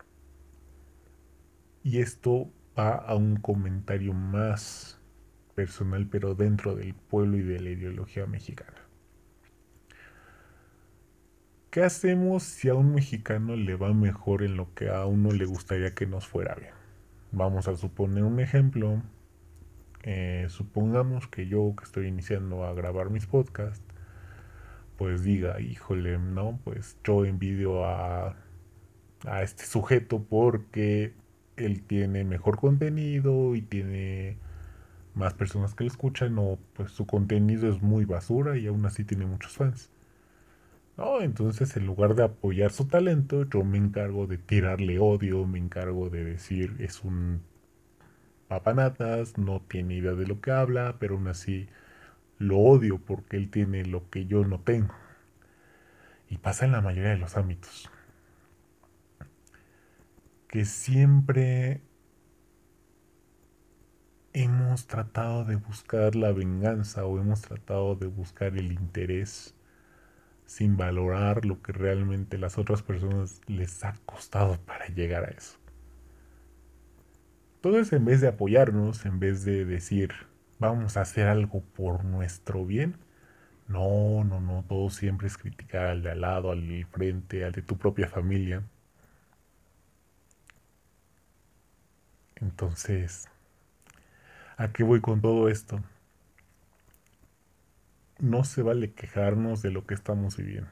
Y 1.83 1.99
esto 1.99 2.49
va 2.77 2.91
a 2.95 3.15
un 3.15 3.38
comentario 3.38 4.13
más 4.13 5.01
personal, 5.55 6.07
pero 6.10 6.36
dentro 6.36 6.75
del 6.75 6.93
pueblo 6.93 7.38
y 7.38 7.41
de 7.41 7.60
la 7.60 7.71
ideología 7.71 8.25
mexicana. 8.25 8.87
¿Qué 11.69 11.82
hacemos 11.84 12.43
si 12.43 12.67
a 12.69 12.75
un 12.75 12.93
mexicano 12.93 13.56
le 13.56 13.75
va 13.75 13.93
mejor 13.93 14.43
en 14.43 14.58
lo 14.58 14.73
que 14.73 14.89
a 14.89 15.06
uno 15.06 15.32
le 15.32 15.45
gustaría 15.45 15.93
que 15.95 16.06
nos 16.06 16.27
fuera 16.27 16.56
bien? 16.56 16.73
Vamos 17.32 17.67
a 17.67 17.75
suponer 17.77 18.23
un 18.23 18.39
ejemplo. 18.39 19.01
Eh, 20.03 20.47
supongamos 20.49 21.27
que 21.27 21.47
yo 21.47 21.75
que 21.77 21.84
estoy 21.84 22.08
iniciando 22.08 22.65
a 22.65 22.73
grabar 22.73 23.10
mis 23.10 23.27
podcasts, 23.27 23.84
pues 24.97 25.23
diga, 25.23 25.60
híjole, 25.62 26.17
no, 26.17 26.60
pues 26.63 26.97
yo 27.03 27.25
envidio 27.25 27.86
a, 27.86 28.36
a 29.25 29.43
este 29.43 29.65
sujeto 29.65 30.23
porque 30.23 31.13
él 31.58 31.84
tiene 31.84 32.23
mejor 32.25 32.58
contenido 32.58 33.56
y 33.56 33.62
tiene 33.62 34.38
más 35.15 35.34
personas 35.36 35.75
que 35.75 35.86
lo 35.86 35.89
escuchan 35.91 36.38
o 36.39 36.60
pues 36.75 36.91
su 36.91 37.08
contenido 37.08 37.69
es 37.69 37.82
muy 37.84 38.06
basura 38.06 38.58
y 38.58 38.67
aún 38.67 38.86
así 38.86 39.03
tiene 39.06 39.25
muchos 39.27 39.53
fans. 39.53 39.91
No, 40.97 41.21
entonces 41.21 41.77
en 41.77 41.86
lugar 41.86 42.13
de 42.15 42.23
apoyar 42.25 42.71
su 42.71 42.88
talento, 42.88 43.43
yo 43.49 43.63
me 43.63 43.77
encargo 43.77 44.27
de 44.27 44.38
tirarle 44.38 44.99
odio, 44.99 45.45
me 45.47 45.60
encargo 45.60 46.10
de 46.10 46.25
decir 46.25 46.75
es 46.79 47.03
un 47.03 47.41
papanatas, 48.49 49.38
no 49.38 49.62
tiene 49.62 49.95
idea 49.95 50.13
de 50.13 50.27
lo 50.27 50.41
que 50.41 50.51
habla, 50.51 50.97
pero 50.99 51.15
aún 51.15 51.27
así 51.27 51.67
lo 52.39 52.60
odio 52.60 52.99
porque 52.99 53.38
él 53.38 53.51
tiene 53.51 53.86
lo 53.86 54.10
que 54.10 54.27
yo 54.27 54.45
no 54.45 54.62
tengo. 54.62 54.95
Y 56.29 56.38
pasa 56.38 56.65
en 56.65 56.71
la 56.73 56.81
mayoría 56.81 57.10
de 57.12 57.17
los 57.17 57.38
ámbitos. 57.38 57.89
Que 60.47 60.65
siempre 60.65 61.81
hemos 64.31 64.88
tratado 64.88 65.43
de 65.43 65.57
buscar 65.57 66.15
la 66.15 66.31
venganza 66.31 67.05
o 67.05 67.19
hemos 67.19 67.41
tratado 67.41 67.95
de 67.97 68.07
buscar 68.07 68.55
el 68.57 68.71
interés 68.71 69.56
sin 70.47 70.77
valorar 70.77 71.45
lo 71.45 71.62
que 71.62 71.73
realmente 71.73 72.39
las 72.39 72.57
otras 72.57 72.81
personas 72.83 73.41
les 73.47 73.83
ha 73.86 73.95
costado 74.07 74.57
para 74.65 74.88
llegar 74.88 75.25
a 75.25 75.29
eso. 75.29 75.60
Entonces, 77.57 77.93
en 77.93 78.05
vez 78.05 78.21
de 78.21 78.29
apoyarnos, 78.29 79.05
en 79.05 79.19
vez 79.19 79.43
de 79.45 79.65
decir, 79.65 80.12
vamos 80.60 80.97
a 80.97 81.01
hacer 81.01 81.27
algo 81.27 81.62
por 81.62 82.05
nuestro 82.05 82.65
bien, 82.65 82.97
no, 83.67 84.23
no, 84.23 84.41
no, 84.41 84.63
todo 84.67 84.89
siempre 84.89 85.27
es 85.27 85.38
criticar 85.38 85.88
al 85.88 86.03
de 86.03 86.12
al 86.12 86.21
lado, 86.21 86.51
al 86.51 86.86
frente, 86.91 87.43
al 87.45 87.51
de 87.53 87.62
tu 87.63 87.77
propia 87.77 88.07
familia. 88.10 88.63
Entonces, 92.36 93.27
¿a 94.57 94.71
qué 94.71 94.83
voy 94.83 95.01
con 95.01 95.21
todo 95.21 95.49
esto? 95.49 95.81
No 98.19 98.43
se 98.43 98.62
vale 98.62 98.93
quejarnos 98.93 99.62
de 99.62 99.71
lo 99.71 99.86
que 99.86 99.93
estamos 99.93 100.38
viviendo. 100.38 100.69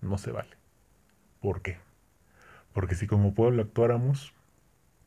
no 0.00 0.18
se 0.18 0.32
vale. 0.32 0.56
¿Por 1.40 1.62
qué? 1.62 1.78
Porque 2.72 2.94
si 2.94 3.06
como 3.06 3.34
pueblo 3.34 3.62
actuáramos, 3.62 4.32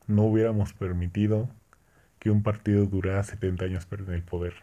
no 0.06 0.22
hubiéramos 0.24 0.72
permitido 0.72 1.48
que 2.18 2.30
un 2.30 2.42
partido 2.42 2.86
durara 2.86 3.22
70 3.22 3.64
años 3.64 3.88
en 3.90 4.12
el 4.12 4.22
poder. 4.22 4.54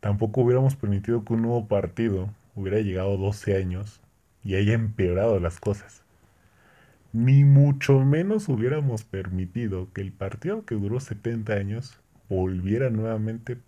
Tampoco 0.00 0.42
hubiéramos 0.42 0.76
permitido 0.76 1.24
que 1.24 1.34
un 1.34 1.42
nuevo 1.42 1.68
partido 1.68 2.30
hubiera 2.54 2.80
llegado 2.80 3.16
12 3.16 3.56
años 3.56 4.00
y 4.42 4.54
haya 4.54 4.74
empeorado 4.74 5.38
las 5.40 5.60
cosas. 5.60 6.02
Ni 7.12 7.44
mucho 7.44 8.00
menos 8.00 8.48
hubiéramos 8.48 9.04
permitido 9.04 9.92
que 9.92 10.00
el 10.00 10.12
partido 10.12 10.64
que 10.64 10.76
duró 10.76 11.00
70 11.00 11.52
años 11.54 12.00
volviera 12.28 12.88
nuevamente, 12.90 13.58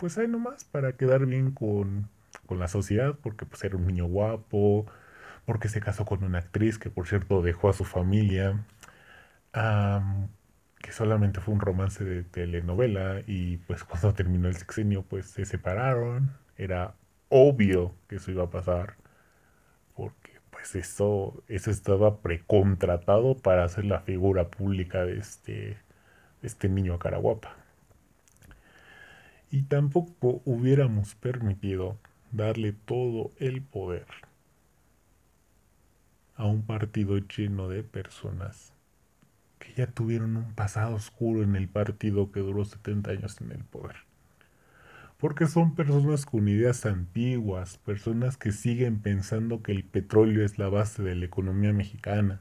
pues 0.00 0.18
ahí 0.18 0.28
nomás, 0.28 0.64
para 0.64 0.96
quedar 0.96 1.26
bien 1.26 1.52
con, 1.52 2.08
con 2.46 2.58
la 2.58 2.68
sociedad, 2.68 3.14
porque 3.22 3.46
pues 3.46 3.62
era 3.64 3.76
un 3.76 3.86
niño 3.86 4.06
guapo, 4.06 4.86
porque 5.46 5.68
se 5.68 5.80
casó 5.80 6.04
con 6.06 6.24
una 6.24 6.38
actriz 6.38 6.78
que 6.78 6.90
por 6.90 7.06
cierto 7.08 7.42
dejó 7.42 7.68
a 7.70 7.72
su 7.74 7.84
familia, 7.84 8.64
que 10.80 10.92
solamente 10.92 11.40
fue 11.40 11.54
un 11.54 11.60
romance 11.60 12.04
de 12.04 12.24
telenovela 12.24 13.22
y 13.26 13.58
pues 13.58 13.84
cuando 13.86 14.14
terminó 14.14 14.48
el 14.48 14.56
sexenio 14.56 15.02
pues 15.02 15.26
se 15.26 15.44
separaron, 15.44 16.32
era 16.56 16.94
obvio 17.28 17.94
que 18.08 18.16
eso 18.16 18.30
iba 18.30 18.44
a 18.44 18.50
pasar, 18.50 18.96
porque 19.94 20.40
pues 20.50 20.74
eso, 20.76 21.42
eso 21.48 21.70
estaba 21.70 22.20
precontratado 22.22 23.36
para 23.36 23.64
hacer 23.64 23.84
la 23.86 24.00
figura 24.00 24.48
pública 24.50 25.04
de 25.04 25.18
este, 25.18 25.52
de 26.42 26.48
este 26.48 26.68
niño 26.68 26.94
a 26.94 26.98
cara 26.98 27.18
guapa. 27.18 27.59
Y 29.50 29.62
tampoco 29.62 30.42
hubiéramos 30.44 31.14
permitido 31.16 31.98
darle 32.32 32.72
todo 32.72 33.32
el 33.38 33.62
poder 33.62 34.06
a 36.36 36.46
un 36.46 36.62
partido 36.62 37.18
lleno 37.18 37.68
de 37.68 37.82
personas 37.82 38.72
que 39.58 39.74
ya 39.74 39.86
tuvieron 39.88 40.36
un 40.36 40.54
pasado 40.54 40.94
oscuro 40.94 41.42
en 41.42 41.54
el 41.56 41.68
partido 41.68 42.32
que 42.32 42.40
duró 42.40 42.64
70 42.64 43.10
años 43.10 43.40
en 43.40 43.52
el 43.52 43.64
poder. 43.64 43.96
Porque 45.18 45.46
son 45.46 45.74
personas 45.74 46.24
con 46.24 46.48
ideas 46.48 46.86
antiguas, 46.86 47.76
personas 47.76 48.38
que 48.38 48.52
siguen 48.52 49.00
pensando 49.00 49.62
que 49.62 49.72
el 49.72 49.84
petróleo 49.84 50.44
es 50.44 50.58
la 50.58 50.68
base 50.70 51.02
de 51.02 51.14
la 51.14 51.26
economía 51.26 51.74
mexicana, 51.74 52.40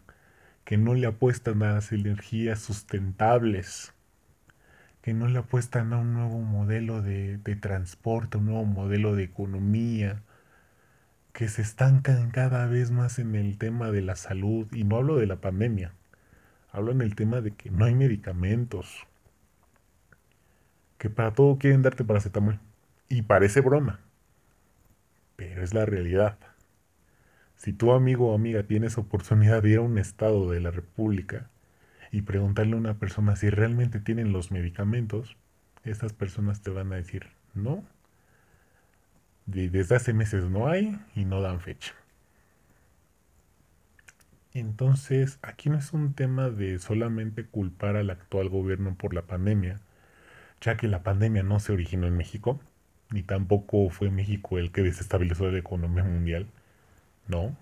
que 0.64 0.78
no 0.78 0.94
le 0.94 1.08
apuestan 1.08 1.62
a 1.64 1.74
las 1.74 1.92
energías 1.92 2.60
sustentables, 2.62 3.94
que 5.02 5.14
no 5.14 5.28
le 5.28 5.40
apuestan 5.40 5.94
a 5.94 5.98
un 5.98 6.14
nuevo 6.14 6.40
modelo 6.40 7.02
de, 7.02 7.38
de 7.38 7.56
transporte, 7.56 8.38
un 8.38 8.46
nuevo 8.46 8.66
modelo 8.66 9.16
de 9.16 9.24
economía, 9.24 10.22
que 11.34 11.48
se 11.48 11.62
estancan 11.62 12.32
cada 12.32 12.66
vez 12.66 12.92
más 12.92 13.20
en 13.20 13.36
el 13.36 13.58
tema 13.58 13.92
de 13.92 14.02
la 14.02 14.16
salud, 14.16 14.68
y 14.74 14.84
no 14.84 14.98
hablo 14.98 15.16
de 15.16 15.28
la 15.28 15.38
pandemia, 15.38 15.94
hablo 16.72 16.92
en 16.92 17.02
el 17.02 17.16
tema 17.16 17.42
de 17.42 17.52
que 17.52 17.72
no 17.72 17.86
hay 17.86 17.96
medicamentos, 17.96 19.08
que 20.98 21.10
para 21.10 21.34
todo 21.34 21.58
quieren 21.58 21.82
darte 21.82 22.04
paracetamol, 22.04 22.60
y 23.08 23.22
parece 23.22 23.62
broma, 23.62 24.02
pero 25.36 25.64
es 25.64 25.74
la 25.74 25.86
realidad. 25.86 26.38
Si 27.56 27.74
tu 27.74 27.94
amigo 27.94 28.32
o 28.32 28.36
amiga 28.36 28.64
tienes 28.64 28.98
oportunidad 28.98 29.64
de 29.64 29.70
ir 29.72 29.78
a 29.78 29.82
un 29.82 29.98
estado 29.98 30.50
de 30.52 30.60
la 30.60 30.72
República 30.72 31.50
y 32.12 32.24
preguntarle 32.24 32.74
a 32.74 32.78
una 32.78 32.96
persona 32.96 33.36
si 33.36 33.50
realmente 33.50 34.00
tienen 34.00 34.32
los 34.32 34.52
medicamentos, 34.52 35.38
estas 35.84 36.14
personas 36.14 36.62
te 36.62 36.72
van 36.72 36.92
a 36.94 36.98
decir 36.98 37.28
no 37.54 37.84
desde 39.52 39.96
hace 39.96 40.14
meses 40.14 40.46
no 40.46 40.68
hay 40.68 41.00
y 41.16 41.26
no 41.26 41.42
dan 41.42 41.60
fecha. 41.60 41.94
Entonces, 44.54 45.40
aquí 45.42 45.70
no 45.70 45.78
es 45.78 45.94
un 45.94 46.14
tema 46.14 46.50
de 46.50 46.80
solamente 46.80 47.46
culpar 47.46 47.96
al 47.96 48.10
actual 48.10 48.50
gobierno 48.50 48.96
por 48.96 49.14
la 49.14 49.24
pandemia, 49.24 49.80
ya 50.62 50.76
que 50.78 50.88
la 50.88 51.04
pandemia 51.04 51.44
no 51.44 51.60
se 51.60 51.72
originó 51.72 52.08
en 52.08 52.18
México, 52.18 52.60
ni 53.12 53.24
tampoco 53.24 53.90
fue 53.90 54.10
México 54.10 54.58
el 54.58 54.72
que 54.72 54.82
desestabilizó 54.84 55.52
la 55.52 55.60
economía 55.60 56.04
mundial. 56.04 56.48
No, 57.28 57.56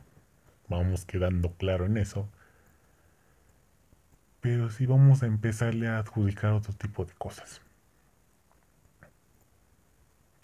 vamos 0.69 1.05
quedando 1.05 1.53
claro 1.53 1.85
en 1.85 1.97
eso. 1.97 2.29
Pero 4.49 4.69
sí 4.69 4.85
vamos 4.85 5.23
a 5.23 5.25
empezarle 5.25 5.89
a 5.89 5.99
adjudicar 5.99 6.53
otro 6.53 6.71
tipo 6.71 7.03
de 7.03 7.11
cosas 7.15 7.59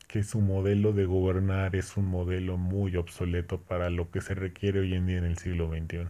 que 0.09 0.23
su 0.23 0.41
modelo 0.41 0.91
de 0.91 1.05
gobernar 1.05 1.73
es 1.77 1.95
un 1.95 2.07
modelo 2.07 2.57
muy 2.57 2.97
obsoleto 2.97 3.61
para 3.61 3.89
lo 3.89 4.11
que 4.11 4.19
se 4.19 4.33
requiere 4.35 4.81
hoy 4.81 4.93
en 4.93 5.07
día 5.07 5.19
en 5.19 5.23
el 5.23 5.37
siglo 5.37 5.69
XXI. 5.69 6.09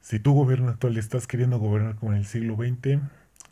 Si 0.00 0.18
tu 0.20 0.32
gobierno 0.32 0.70
actual 0.70 0.96
estás 0.96 1.26
queriendo 1.26 1.58
gobernar 1.58 1.96
como 1.96 2.12
en 2.12 2.20
el 2.20 2.24
siglo 2.24 2.56
XX, 2.56 3.02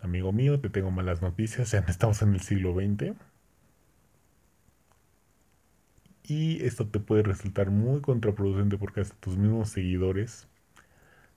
amigo 0.00 0.32
mío, 0.32 0.58
te 0.58 0.70
tengo 0.70 0.90
malas 0.90 1.20
noticias, 1.20 1.72
ya 1.72 1.82
no 1.82 1.88
estamos 1.88 2.22
en 2.22 2.32
el 2.32 2.40
siglo 2.40 2.72
XX. 2.74 3.14
Y 6.22 6.64
esto 6.64 6.88
te 6.88 6.98
puede 6.98 7.24
resultar 7.24 7.68
muy 7.70 8.00
contraproducente 8.00 8.78
porque 8.78 9.02
hasta 9.02 9.16
tus 9.16 9.36
mismos 9.36 9.68
seguidores 9.68 10.48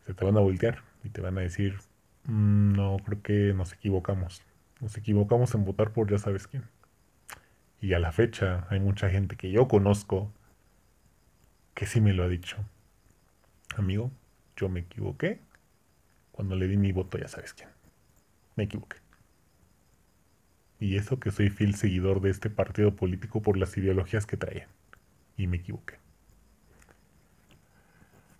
se 0.06 0.14
te 0.14 0.24
van 0.24 0.38
a 0.38 0.40
voltear 0.40 0.90
y 1.04 1.10
te 1.10 1.22
van 1.22 1.38
a 1.38 1.42
decir, 1.42 1.78
mm, 2.26 2.74
no, 2.74 2.98
creo 3.04 3.22
que 3.22 3.54
nos 3.54 3.74
equivocamos. 3.74 4.42
Nos 4.80 4.98
equivocamos 4.98 5.54
en 5.56 5.66
votar 5.66 5.92
por 5.92 6.10
ya 6.10 6.18
sabes 6.18 6.48
quién. 6.48 6.64
Y 7.80 7.94
a 7.94 8.00
la 8.00 8.12
fecha 8.12 8.68
hay 8.70 8.80
mucha 8.80 9.10
gente 9.10 9.36
que 9.36 9.52
yo 9.52 9.68
conozco 9.68 10.32
que 11.74 11.86
sí 11.86 12.02
me 12.02 12.14
lo 12.14 12.24
ha 12.24 12.28
dicho. 12.28 12.58
Amigo, 13.76 14.12
yo 14.56 14.70
me 14.70 14.82
equivoqué. 14.82 15.40
Cuando 16.32 16.56
le 16.56 16.68
di 16.68 16.78
mi 16.78 16.92
voto 16.92 17.18
ya 17.18 17.28
sabes 17.28 17.54
quién. 17.54 17.70
Me 18.56 18.66
equivoqué. 18.66 18.98
Y 20.80 20.98
eso 20.98 21.20
que 21.20 21.32
soy 21.32 21.50
fiel 21.50 21.76
seguidor 21.76 22.22
de 22.22 22.32
este 22.32 22.50
partido 22.50 22.96
político 22.96 23.42
por 23.42 23.58
las 23.58 23.78
ideologías 23.78 24.26
que 24.26 24.38
traía. 24.38 24.68
Y 25.38 25.48
me 25.48 25.58
equivoqué. 25.58 26.00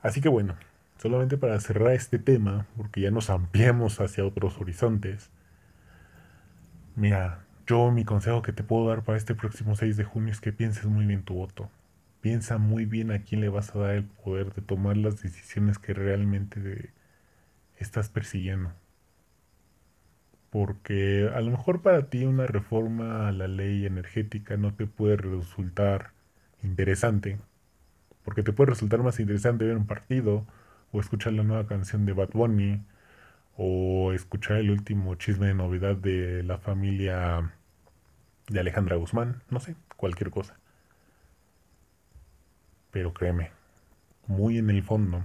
Así 0.02 0.22
que 0.22 0.30
bueno, 0.30 0.56
solamente 1.02 1.36
para 1.36 1.60
cerrar 1.60 1.94
este 1.94 2.20
tema, 2.20 2.68
porque 2.78 3.02
ya 3.02 3.10
nos 3.10 3.32
ampliamos 3.32 4.00
hacia 4.00 4.24
otros 4.24 4.60
horizontes. 4.60 5.32
Mira, 6.96 7.44
yo 7.66 7.90
mi 7.90 8.06
consejo 8.06 8.44
que 8.44 8.54
te 8.54 8.64
puedo 8.64 8.88
dar 8.88 9.04
para 9.04 9.18
este 9.18 9.34
próximo 9.34 9.76
6 9.76 9.98
de 9.98 10.04
junio 10.04 10.32
es 10.32 10.40
que 10.40 10.54
pienses 10.54 10.86
muy 10.86 11.08
bien 11.08 11.24
tu 11.24 11.34
voto. 11.34 11.72
Piensa 12.22 12.60
muy 12.60 12.86
bien 12.86 13.10
a 13.10 13.24
quién 13.24 13.42
le 13.42 13.50
vas 13.50 13.76
a 13.76 13.80
dar 13.80 13.96
el 13.96 14.04
poder 14.04 14.54
de 14.54 14.62
tomar 14.62 14.96
las 14.96 15.20
decisiones 15.24 15.80
que 15.80 15.96
realmente 15.96 16.92
estás 17.78 18.10
persiguiendo. 18.10 18.72
Porque 20.52 21.32
a 21.34 21.42
lo 21.42 21.50
mejor 21.50 21.82
para 21.82 22.12
ti 22.12 22.26
una 22.26 22.46
reforma 22.46 23.28
a 23.28 23.32
la 23.32 23.48
ley 23.48 23.88
energética 23.88 24.56
no 24.56 24.76
te 24.76 24.86
puede 24.86 25.18
resultar 25.18 26.12
interesante. 26.62 27.40
Porque 28.24 28.44
te 28.44 28.54
puede 28.54 28.70
resultar 28.72 29.02
más 29.02 29.20
interesante 29.20 29.66
ver 29.66 29.78
un 29.78 29.88
partido 29.88 30.46
o 30.92 31.00
escuchar 31.00 31.34
la 31.34 31.44
nueva 31.44 31.68
canción 31.68 32.06
de 32.06 32.14
Bad 32.14 32.30
Bunny 32.34 32.84
o 33.58 34.12
escuchar 34.14 34.58
el 34.58 34.72
último 34.72 35.16
chisme 35.16 35.48
de 35.48 35.54
novedad 35.54 35.96
de 35.96 36.44
la 36.44 36.58
familia 36.58 37.54
de 38.48 38.60
Alejandra 38.60 38.96
Guzmán, 38.96 39.44
no 39.50 39.60
sé, 39.60 39.76
cualquier 39.98 40.32
cosa. 40.32 40.58
Pero 42.92 43.14
créeme, 43.14 43.52
muy 44.28 44.58
en 44.58 44.70
el 44.70 44.84
fondo, 44.84 45.24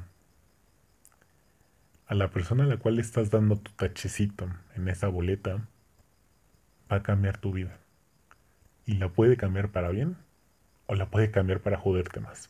a 2.07 2.15
la 2.15 2.31
persona 2.31 2.65
a 2.65 2.67
la 2.67 2.77
cual 2.77 2.97
le 2.97 3.03
estás 3.03 3.31
dando 3.31 3.57
tu 3.57 3.73
tachecito 3.73 4.49
en 4.77 4.89
esa 4.89 5.09
boleta, 5.09 5.67
va 6.91 6.97
a 6.99 7.03
cambiar 7.03 7.39
tu 7.39 7.53
vida. 7.53 7.79
Y 8.85 8.95
la 8.95 9.09
puede 9.09 9.37
cambiar 9.37 9.71
para 9.71 9.89
bien 9.89 10.17
o 10.87 10.95
la 10.95 11.07
puede 11.07 11.33
cambiar 11.33 11.61
para 11.61 11.79
joderte 11.79 12.21
más. 12.21 12.49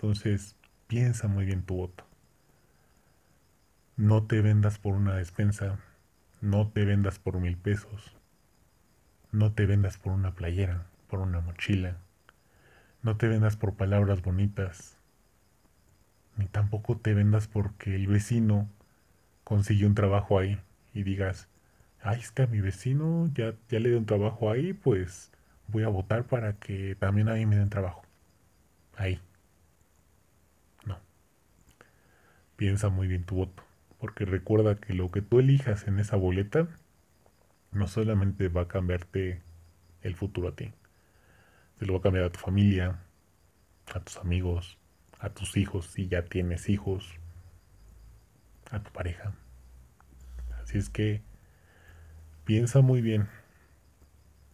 Entonces, 0.00 0.54
piensa 0.86 1.26
muy 1.26 1.44
bien 1.44 1.64
tu 1.64 1.74
voto. 1.74 2.04
No 3.96 4.22
te 4.22 4.40
vendas 4.40 4.78
por 4.78 4.94
una 4.94 5.16
despensa 5.16 5.80
no 6.40 6.68
te 6.68 6.84
vendas 6.84 7.18
por 7.18 7.40
mil 7.40 7.56
pesos. 7.56 8.16
No 9.32 9.50
te 9.54 9.66
vendas 9.66 9.98
por 9.98 10.12
una 10.12 10.36
playera, 10.36 10.86
por 11.08 11.18
una 11.18 11.40
mochila. 11.40 11.96
No 13.02 13.16
te 13.16 13.26
vendas 13.26 13.56
por 13.56 13.74
palabras 13.74 14.22
bonitas. 14.22 14.96
Ni 16.36 16.46
tampoco 16.46 16.96
te 16.96 17.12
vendas 17.12 17.48
porque 17.48 17.96
el 17.96 18.06
vecino 18.06 18.68
consiguió 19.42 19.88
un 19.88 19.96
trabajo 19.96 20.38
ahí 20.38 20.60
y 20.94 21.02
digas, 21.02 21.48
ay, 22.02 22.20
es 22.20 22.30
que 22.30 22.42
a 22.42 22.46
mi 22.46 22.60
vecino 22.60 23.28
ya, 23.34 23.54
ya 23.68 23.80
le 23.80 23.88
dio 23.88 23.98
un 23.98 24.06
trabajo 24.06 24.52
ahí, 24.52 24.74
pues 24.74 25.32
voy 25.66 25.82
a 25.82 25.88
votar 25.88 26.22
para 26.22 26.52
que 26.52 26.94
también 27.00 27.28
a 27.28 27.34
mí 27.34 27.46
me 27.46 27.56
den 27.56 27.68
trabajo. 27.68 28.04
Ahí. 28.96 29.20
No. 30.86 30.98
Piensa 32.58 32.88
muy 32.88 33.06
bien 33.06 33.22
tu 33.22 33.36
voto 33.36 33.62
porque 34.00 34.24
recuerda 34.24 34.74
que 34.74 34.92
lo 34.92 35.12
que 35.12 35.22
tú 35.22 35.38
elijas 35.38 35.86
en 35.86 36.00
esa 36.00 36.16
boleta 36.16 36.66
no 37.70 37.86
solamente 37.86 38.48
va 38.48 38.62
a 38.62 38.68
cambiarte 38.68 39.42
el 40.02 40.16
futuro 40.16 40.48
a 40.48 40.56
ti, 40.56 40.72
se 41.78 41.86
lo 41.86 41.92
va 41.92 42.00
a 42.00 42.02
cambiar 42.02 42.24
a 42.24 42.32
tu 42.32 42.40
familia, 42.40 42.98
a 43.94 44.00
tus 44.00 44.16
amigos, 44.16 44.76
a 45.20 45.30
tus 45.30 45.56
hijos 45.56 45.86
si 45.86 46.08
ya 46.08 46.24
tienes 46.24 46.68
hijos, 46.68 47.08
a 48.72 48.82
tu 48.82 48.90
pareja. 48.90 49.34
Así 50.60 50.78
es 50.78 50.90
que 50.90 51.22
piensa 52.44 52.80
muy 52.80 53.02
bien. 53.02 53.28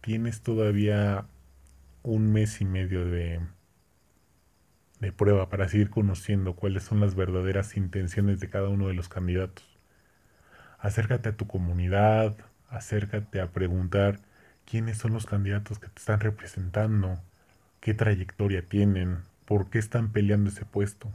Tienes 0.01 0.43
todavía 0.43 1.25
un 2.03 2.31
mes 2.31 2.61
y 2.61 2.65
medio 2.65 3.03
de, 3.03 3.41
prueba 5.11 5.49
para 5.49 5.67
seguir 5.69 5.89
conociendo 5.89 6.55
cuáles 6.55 6.83
son 6.83 6.99
las 6.99 7.15
verdaderas 7.15 7.77
intenciones 7.77 8.39
de 8.39 8.49
cada 8.49 8.69
uno 8.69 8.87
de 8.87 8.93
los 8.93 9.09
candidatos. 9.09 9.65
Acércate 10.79 11.29
a 11.29 11.37
tu 11.37 11.47
comunidad, 11.47 12.35
acércate 12.69 13.41
a 13.41 13.51
preguntar 13.51 14.19
quiénes 14.65 14.97
son 14.97 15.13
los 15.13 15.25
candidatos 15.25 15.79
que 15.79 15.87
te 15.87 15.99
están 15.99 16.19
representando, 16.19 17.19
qué 17.79 17.93
trayectoria 17.93 18.67
tienen, 18.67 19.19
por 19.45 19.69
qué 19.69 19.79
están 19.79 20.11
peleando 20.11 20.49
ese 20.49 20.65
puesto. 20.65 21.11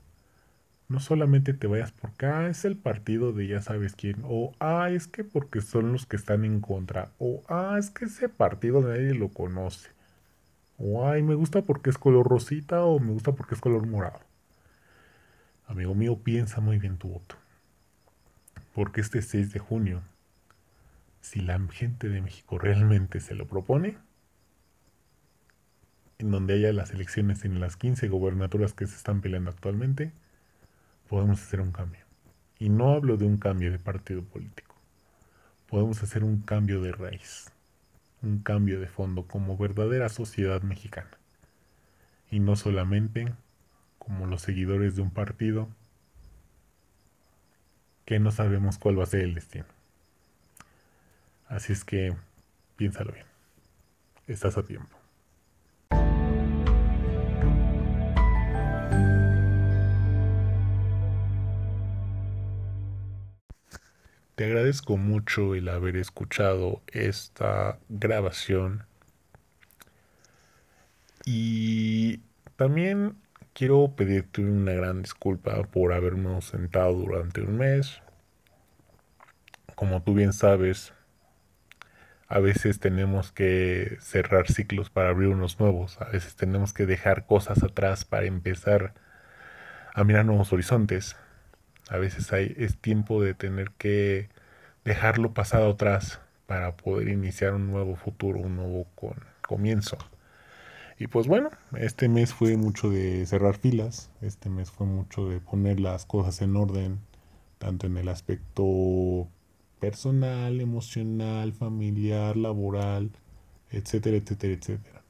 No 0.89 1.01
solamente 1.01 1.55
te 1.55 1.67
vayas 1.67 1.93
porque, 1.93 2.27
ah, 2.27 2.49
es 2.49 2.65
el 2.65 2.77
partido 2.77 3.33
de 3.33 3.47
ya 3.47 3.63
sabes 3.63 3.95
quién, 3.95 4.23
o, 4.25 4.53
ah, 4.61 4.91
es 4.91 5.07
que 5.07 5.25
porque 5.25 5.61
son 5.61 5.93
los 5.93 6.07
que 6.07 6.17
están 6.17 6.45
en 6.45 6.61
contra, 6.61 7.13
o, 7.19 7.43
ah, 7.49 7.77
es 7.79 7.91
que 7.91 8.07
ese 8.07 8.29
partido 8.29 8.81
nadie 8.83 9.15
lo 9.15 9.29
conoce, 9.31 9.91
o, 10.81 11.07
ay, 11.07 11.23
me 11.23 11.35
gusta 11.35 11.63
porque 11.63 11.91
es 11.91 11.99
color 11.99 12.27
rosita, 12.27 12.83
o 12.85 12.99
me 12.99 13.13
gusta 13.13 13.33
porque 13.33 13.55
es 13.55 13.61
color 13.61 13.87
morado. 13.87 14.21
Amigo 15.67 15.95
mío, 15.95 16.19
piensa 16.19 16.61
muy 16.61 16.79
bien 16.79 16.99
tu 16.99 17.09
voto. 17.09 17.37
Porque 18.75 19.01
este 19.01 19.23
6 19.23 19.53
de 19.53 19.59
junio 19.61 20.03
si 21.21 21.41
la 21.41 21.59
gente 21.71 22.09
de 22.09 22.23
México 22.23 22.59
realmente 22.59 23.21
se 23.21 23.35
lo 23.35 23.47
propone, 23.47 23.99
en 26.19 26.31
donde 26.31 26.55
haya 26.55 26.73
las 26.73 26.91
elecciones 26.91 27.45
en 27.45 27.61
las 27.61 27.77
15 27.77 28.09
gobernaturas 28.09 28.75
que 28.75 28.87
se 28.87 28.97
están 28.97 29.21
peleando 29.21 29.51
actualmente, 29.51 30.13
podemos 31.09 31.41
hacer 31.41 31.61
un 31.61 31.73
cambio. 31.73 32.01
Y 32.59 32.69
no 32.69 32.93
hablo 32.93 33.17
de 33.17 33.25
un 33.25 33.39
cambio 33.39 33.71
de 33.71 33.79
partido 33.79 34.23
político. 34.23 34.75
Podemos 35.67 36.03
hacer 36.03 36.25
un 36.25 36.41
cambio 36.43 36.83
de 36.83 36.93
raíz, 36.93 37.53
un 38.23 38.41
cambio 38.41 38.81
de 38.81 38.87
fondo 38.87 39.27
como 39.27 39.57
verdadera 39.57 40.09
sociedad 40.09 40.63
mexicana. 40.63 41.11
Y 42.31 42.41
no 42.41 42.57
solamente 42.57 43.33
como 43.99 44.27
los 44.27 44.43
seguidores 44.43 44.97
de 44.97 45.03
un 45.03 45.11
partido 45.11 45.69
que 48.05 48.19
no 48.19 48.31
sabemos 48.31 48.79
cuál 48.79 48.99
va 48.99 49.05
a 49.05 49.07
ser 49.07 49.21
el 49.21 49.35
destino. 49.35 49.67
Así 51.49 51.73
es 51.73 51.85
que 51.85 52.17
piénsalo 52.77 53.13
bien. 53.13 53.27
Estás 54.27 54.57
a 54.57 54.65
tiempo. 54.65 55.00
Te 64.41 64.47
agradezco 64.47 64.97
mucho 64.97 65.55
el 65.55 65.69
haber 65.69 65.97
escuchado 65.99 66.81
esta 66.87 67.79
grabación. 67.91 68.87
Y 71.27 72.21
también 72.57 73.17
quiero 73.53 73.95
pedirte 73.95 74.41
una 74.41 74.73
gran 74.73 75.03
disculpa 75.03 75.63
por 75.65 75.93
habernos 75.93 76.47
sentado 76.47 76.95
durante 76.95 77.43
un 77.43 77.59
mes. 77.59 78.01
Como 79.75 80.03
tú 80.03 80.15
bien 80.15 80.33
sabes, 80.33 80.95
a 82.27 82.39
veces 82.39 82.81
tenemos 82.81 83.33
que 83.33 83.99
cerrar 84.01 84.51
ciclos 84.51 84.89
para 84.89 85.11
abrir 85.11 85.29
unos 85.29 85.61
nuevos, 85.61 86.01
a 86.01 86.07
veces 86.07 86.35
tenemos 86.35 86.73
que 86.73 86.87
dejar 86.87 87.27
cosas 87.27 87.63
atrás 87.63 88.07
para 88.07 88.25
empezar 88.25 88.95
a 89.93 90.03
mirar 90.03 90.25
nuevos 90.25 90.51
horizontes. 90.51 91.15
A 91.91 91.99
veces 91.99 92.33
hay, 92.33 92.55
es 92.57 92.79
tiempo 92.79 93.21
de 93.21 93.35
tener 93.35 93.73
que 93.73 94.29
dejarlo 94.85 95.35
pasado 95.35 95.71
atrás 95.73 96.21
para 96.47 96.77
poder 96.77 97.09
iniciar 97.09 97.53
un 97.55 97.67
nuevo 97.67 97.97
futuro, 97.97 98.39
un 98.39 98.55
nuevo 98.55 98.87
comienzo. 99.47 99.99
Y 101.01 101.09
pues 101.09 101.27
bueno, 101.27 101.51
este 101.77 102.09
mes 102.09 102.33
fue 102.33 102.57
mucho 102.57 102.91
de 102.91 103.27
cerrar 103.27 103.57
filas, 103.57 104.09
este 104.21 104.51
mes 104.51 104.71
fue 104.71 104.87
mucho 104.87 105.29
de 105.29 105.41
poner 105.41 105.81
las 105.81 106.07
cosas 106.07 106.41
en 106.43 106.55
orden, 106.55 107.01
tanto 107.59 107.89
en 107.89 107.97
el 107.97 108.09
aspecto 108.09 109.27
personal, 109.81 110.61
emocional, 110.61 111.53
familiar, 111.53 112.37
laboral, 112.37 113.11
etcétera, 113.73 114.17
etcétera, 114.17 114.53
etcétera. 114.53 115.03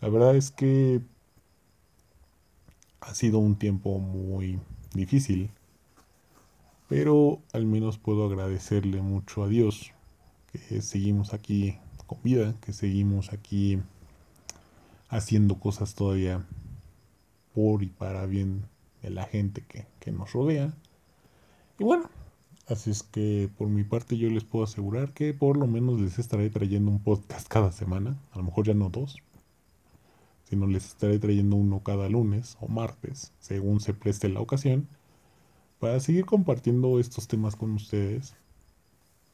La 0.00 0.08
verdad 0.08 0.34
es 0.34 0.50
que 0.50 1.00
ha 3.00 3.14
sido 3.14 3.38
un 3.38 3.56
tiempo 3.56 4.00
muy 4.00 4.58
difícil, 4.98 5.50
pero 6.88 7.40
al 7.52 7.66
menos 7.66 7.98
puedo 7.98 8.26
agradecerle 8.26 9.00
mucho 9.02 9.42
a 9.42 9.48
Dios 9.48 9.92
que 10.52 10.82
seguimos 10.82 11.32
aquí 11.32 11.78
con 12.06 12.18
vida, 12.22 12.54
que 12.60 12.72
seguimos 12.72 13.32
aquí 13.32 13.78
haciendo 15.08 15.58
cosas 15.58 15.94
todavía 15.94 16.44
por 17.54 17.82
y 17.82 17.86
para 17.86 18.26
bien 18.26 18.64
de 19.02 19.10
la 19.10 19.24
gente 19.24 19.64
que, 19.66 19.86
que 20.00 20.12
nos 20.12 20.32
rodea. 20.32 20.74
Y 21.78 21.84
bueno, 21.84 22.08
Así 22.68 22.90
es 22.90 23.02
que 23.02 23.48
por 23.56 23.68
mi 23.68 23.82
parte 23.82 24.18
yo 24.18 24.28
les 24.28 24.44
puedo 24.44 24.62
asegurar 24.62 25.14
que 25.14 25.32
por 25.32 25.56
lo 25.56 25.66
menos 25.66 25.98
les 26.02 26.18
estaré 26.18 26.50
trayendo 26.50 26.90
un 26.90 27.02
podcast 27.02 27.48
cada 27.48 27.72
semana, 27.72 28.18
a 28.32 28.36
lo 28.36 28.44
mejor 28.44 28.66
ya 28.66 28.74
no 28.74 28.90
dos, 28.90 29.16
sino 30.48 30.66
les 30.66 30.86
estaré 30.86 31.18
trayendo 31.18 31.56
uno 31.56 31.82
cada 31.82 32.08
lunes 32.08 32.56
o 32.60 32.68
martes, 32.68 33.32
según 33.40 33.80
se 33.80 33.94
preste 33.94 34.28
la 34.28 34.40
ocasión, 34.40 34.88
para 35.80 36.00
seguir 36.00 36.24
compartiendo 36.26 36.98
estos 36.98 37.28
temas 37.28 37.56
con 37.56 37.72
ustedes. 37.72 38.34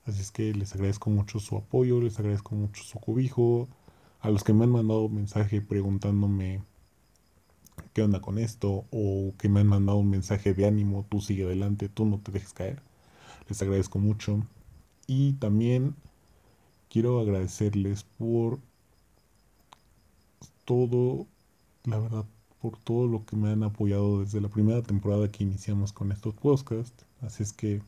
Así 0.06 0.20
es 0.20 0.30
que 0.30 0.52
les 0.52 0.74
agradezco 0.74 1.10
mucho 1.10 1.38
su 1.40 1.56
apoyo, 1.56 2.00
les 2.00 2.18
agradezco 2.18 2.54
mucho 2.54 2.82
su 2.84 2.98
cobijo, 2.98 3.68
a 4.20 4.30
los 4.30 4.44
que 4.44 4.52
me 4.52 4.64
han 4.64 4.70
mandado 4.70 5.08
mensaje 5.08 5.60
preguntándome 5.60 6.62
qué 7.92 8.02
onda 8.02 8.20
con 8.20 8.38
esto, 8.38 8.84
o 8.90 9.32
que 9.38 9.48
me 9.48 9.60
han 9.60 9.68
mandado 9.68 9.98
un 9.98 10.10
mensaje 10.10 10.54
de 10.54 10.66
ánimo, 10.66 11.06
tú 11.08 11.20
sigue 11.20 11.44
adelante, 11.44 11.88
tú 11.88 12.06
no 12.06 12.18
te 12.18 12.32
dejes 12.32 12.52
caer 12.52 12.82
les 13.48 13.60
agradezco 13.62 13.98
mucho. 13.98 14.46
Y 15.06 15.34
también 15.34 15.94
quiero 16.88 17.20
agradecerles 17.20 18.04
por 18.04 18.58
todo, 20.64 21.26
la 21.84 21.98
verdad, 21.98 22.24
por 22.60 22.78
todo 22.78 23.06
lo 23.06 23.24
que 23.26 23.36
me 23.36 23.50
han 23.50 23.62
apoyado 23.62 24.20
desde 24.20 24.40
la 24.40 24.48
primera 24.48 24.82
temporada 24.82 25.30
que 25.30 25.44
iniciamos 25.44 25.92
con 25.92 26.12
estos 26.12 26.34
podcasts. 26.34 27.04
Así 27.20 27.42
es 27.42 27.52
que 27.52 27.82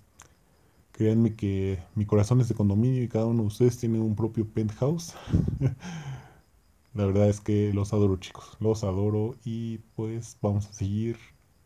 créanme 0.93 1.35
que 1.35 1.79
mi 1.95 2.07
corazón 2.07 2.41
es 2.41 2.49
de 2.49 2.55
condominio 2.55 3.03
y 3.03 3.09
cada 3.09 3.27
uno 3.27 3.43
de 3.43 3.49
ustedes 3.49 3.79
tiene 3.79 3.99
un 3.99 4.15
propio 4.17 4.47
penthouse. 4.47 5.15
la 6.95 7.07
verdad 7.07 7.29
es 7.29 7.41
que 7.41 7.73
los 7.75 7.93
adoro 7.93 8.17
chicos, 8.17 8.57
los 8.61 8.85
adoro 8.85 9.35
y 9.45 9.79
pues 9.95 10.39
vamos 10.41 10.67
a 10.67 10.73
seguir 10.73 11.17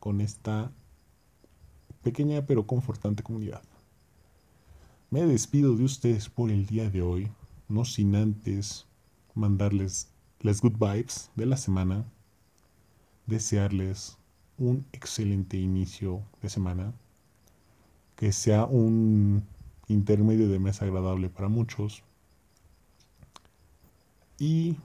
con 0.01 0.20
esta 0.20 0.73
pequeña 2.03 2.46
pero 2.46 2.66
confortante 2.66 3.23
comunidad. 3.23 3.62
Me 5.11 5.25
despido 5.27 5.75
de 5.75 5.85
ustedes 5.85 6.29
por 6.29 6.51
el 6.51 6.66
día 6.66 6.88
de 6.90 7.03
hoy, 7.03 7.31
no 7.68 7.85
sin 7.85 8.14
antes 8.14 8.87
mandarles 9.35 10.10
las 10.40 10.62
good 10.62 10.76
vibes 10.79 11.31
de 11.37 11.46
la 11.46 11.57
semana, 11.57 12.05
desearles 13.26 14.16
un 14.59 14.87
excelente 14.92 15.57
inicio 15.57 16.22
de 16.42 16.48
semana, 16.48 16.92
que 18.16 18.33
sea 18.33 18.64
un 18.64 19.44
intermedio 19.88 20.48
de 20.48 20.59
mes 20.59 20.83
agradable 20.83 21.29
para 21.29 21.48
muchos 21.48 22.03
y 24.38 24.76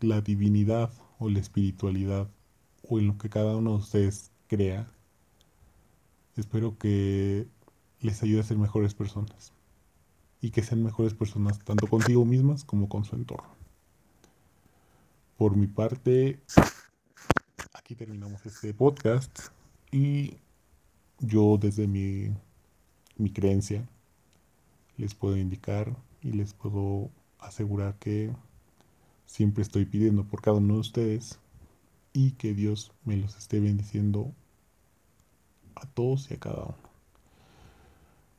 la 0.00 0.20
divinidad 0.20 0.90
o 1.18 1.30
la 1.30 1.38
espiritualidad 1.38 2.28
o 2.82 2.98
en 2.98 3.08
lo 3.08 3.18
que 3.18 3.30
cada 3.30 3.56
uno 3.56 3.72
de 3.72 3.76
ustedes 3.78 4.30
crea. 4.48 4.90
Espero 6.36 6.76
que 6.78 7.46
les 8.00 8.22
ayude 8.22 8.40
a 8.40 8.44
ser 8.44 8.58
mejores 8.58 8.94
personas. 8.94 9.55
Y 10.46 10.52
que 10.52 10.62
sean 10.62 10.84
mejores 10.84 11.12
personas 11.12 11.58
tanto 11.58 11.88
contigo 11.88 12.24
mismas 12.24 12.62
como 12.62 12.88
con 12.88 13.04
su 13.04 13.16
entorno. 13.16 13.48
Por 15.36 15.56
mi 15.56 15.66
parte, 15.66 16.40
aquí 17.72 17.96
terminamos 17.96 18.46
este 18.46 18.72
podcast 18.72 19.48
y 19.90 20.36
yo 21.18 21.58
desde 21.60 21.88
mi, 21.88 22.32
mi 23.16 23.32
creencia 23.32 23.88
les 24.96 25.16
puedo 25.16 25.36
indicar 25.36 25.96
y 26.22 26.30
les 26.30 26.54
puedo 26.54 27.10
asegurar 27.40 27.96
que 27.96 28.32
siempre 29.24 29.62
estoy 29.62 29.84
pidiendo 29.84 30.22
por 30.22 30.42
cada 30.42 30.58
uno 30.58 30.74
de 30.74 30.80
ustedes 30.80 31.40
y 32.12 32.30
que 32.34 32.54
Dios 32.54 32.92
me 33.04 33.16
los 33.16 33.36
esté 33.36 33.58
bendiciendo 33.58 34.32
a 35.74 35.86
todos 35.86 36.30
y 36.30 36.34
a 36.34 36.38
cada 36.38 36.66
uno 36.66 36.86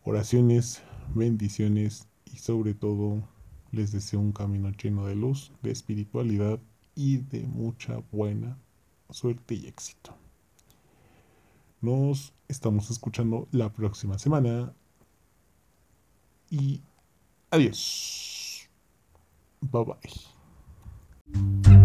oraciones, 0.07 0.81
bendiciones 1.13 2.07
y 2.25 2.37
sobre 2.37 2.73
todo 2.73 3.23
Les 3.71 3.91
deseo 3.91 4.21
un 4.21 4.31
camino 4.31 4.71
lleno 4.71 5.05
de 5.05 5.15
luz, 5.15 5.51
de 5.61 5.71
espiritualidad 5.71 6.59
y 6.95 7.17
de 7.17 7.41
mucha 7.45 8.01
buena 8.11 8.57
suerte 9.09 9.55
y 9.55 9.67
éxito. 9.67 10.15
Nos 11.81 12.33
estamos 12.47 12.89
escuchando 12.89 13.47
la 13.51 13.71
próxima 13.71 14.17
semana 14.17 14.73
y 16.49 16.81
adiós. 17.51 18.69
Bye 19.61 19.85
bye. 21.33 21.76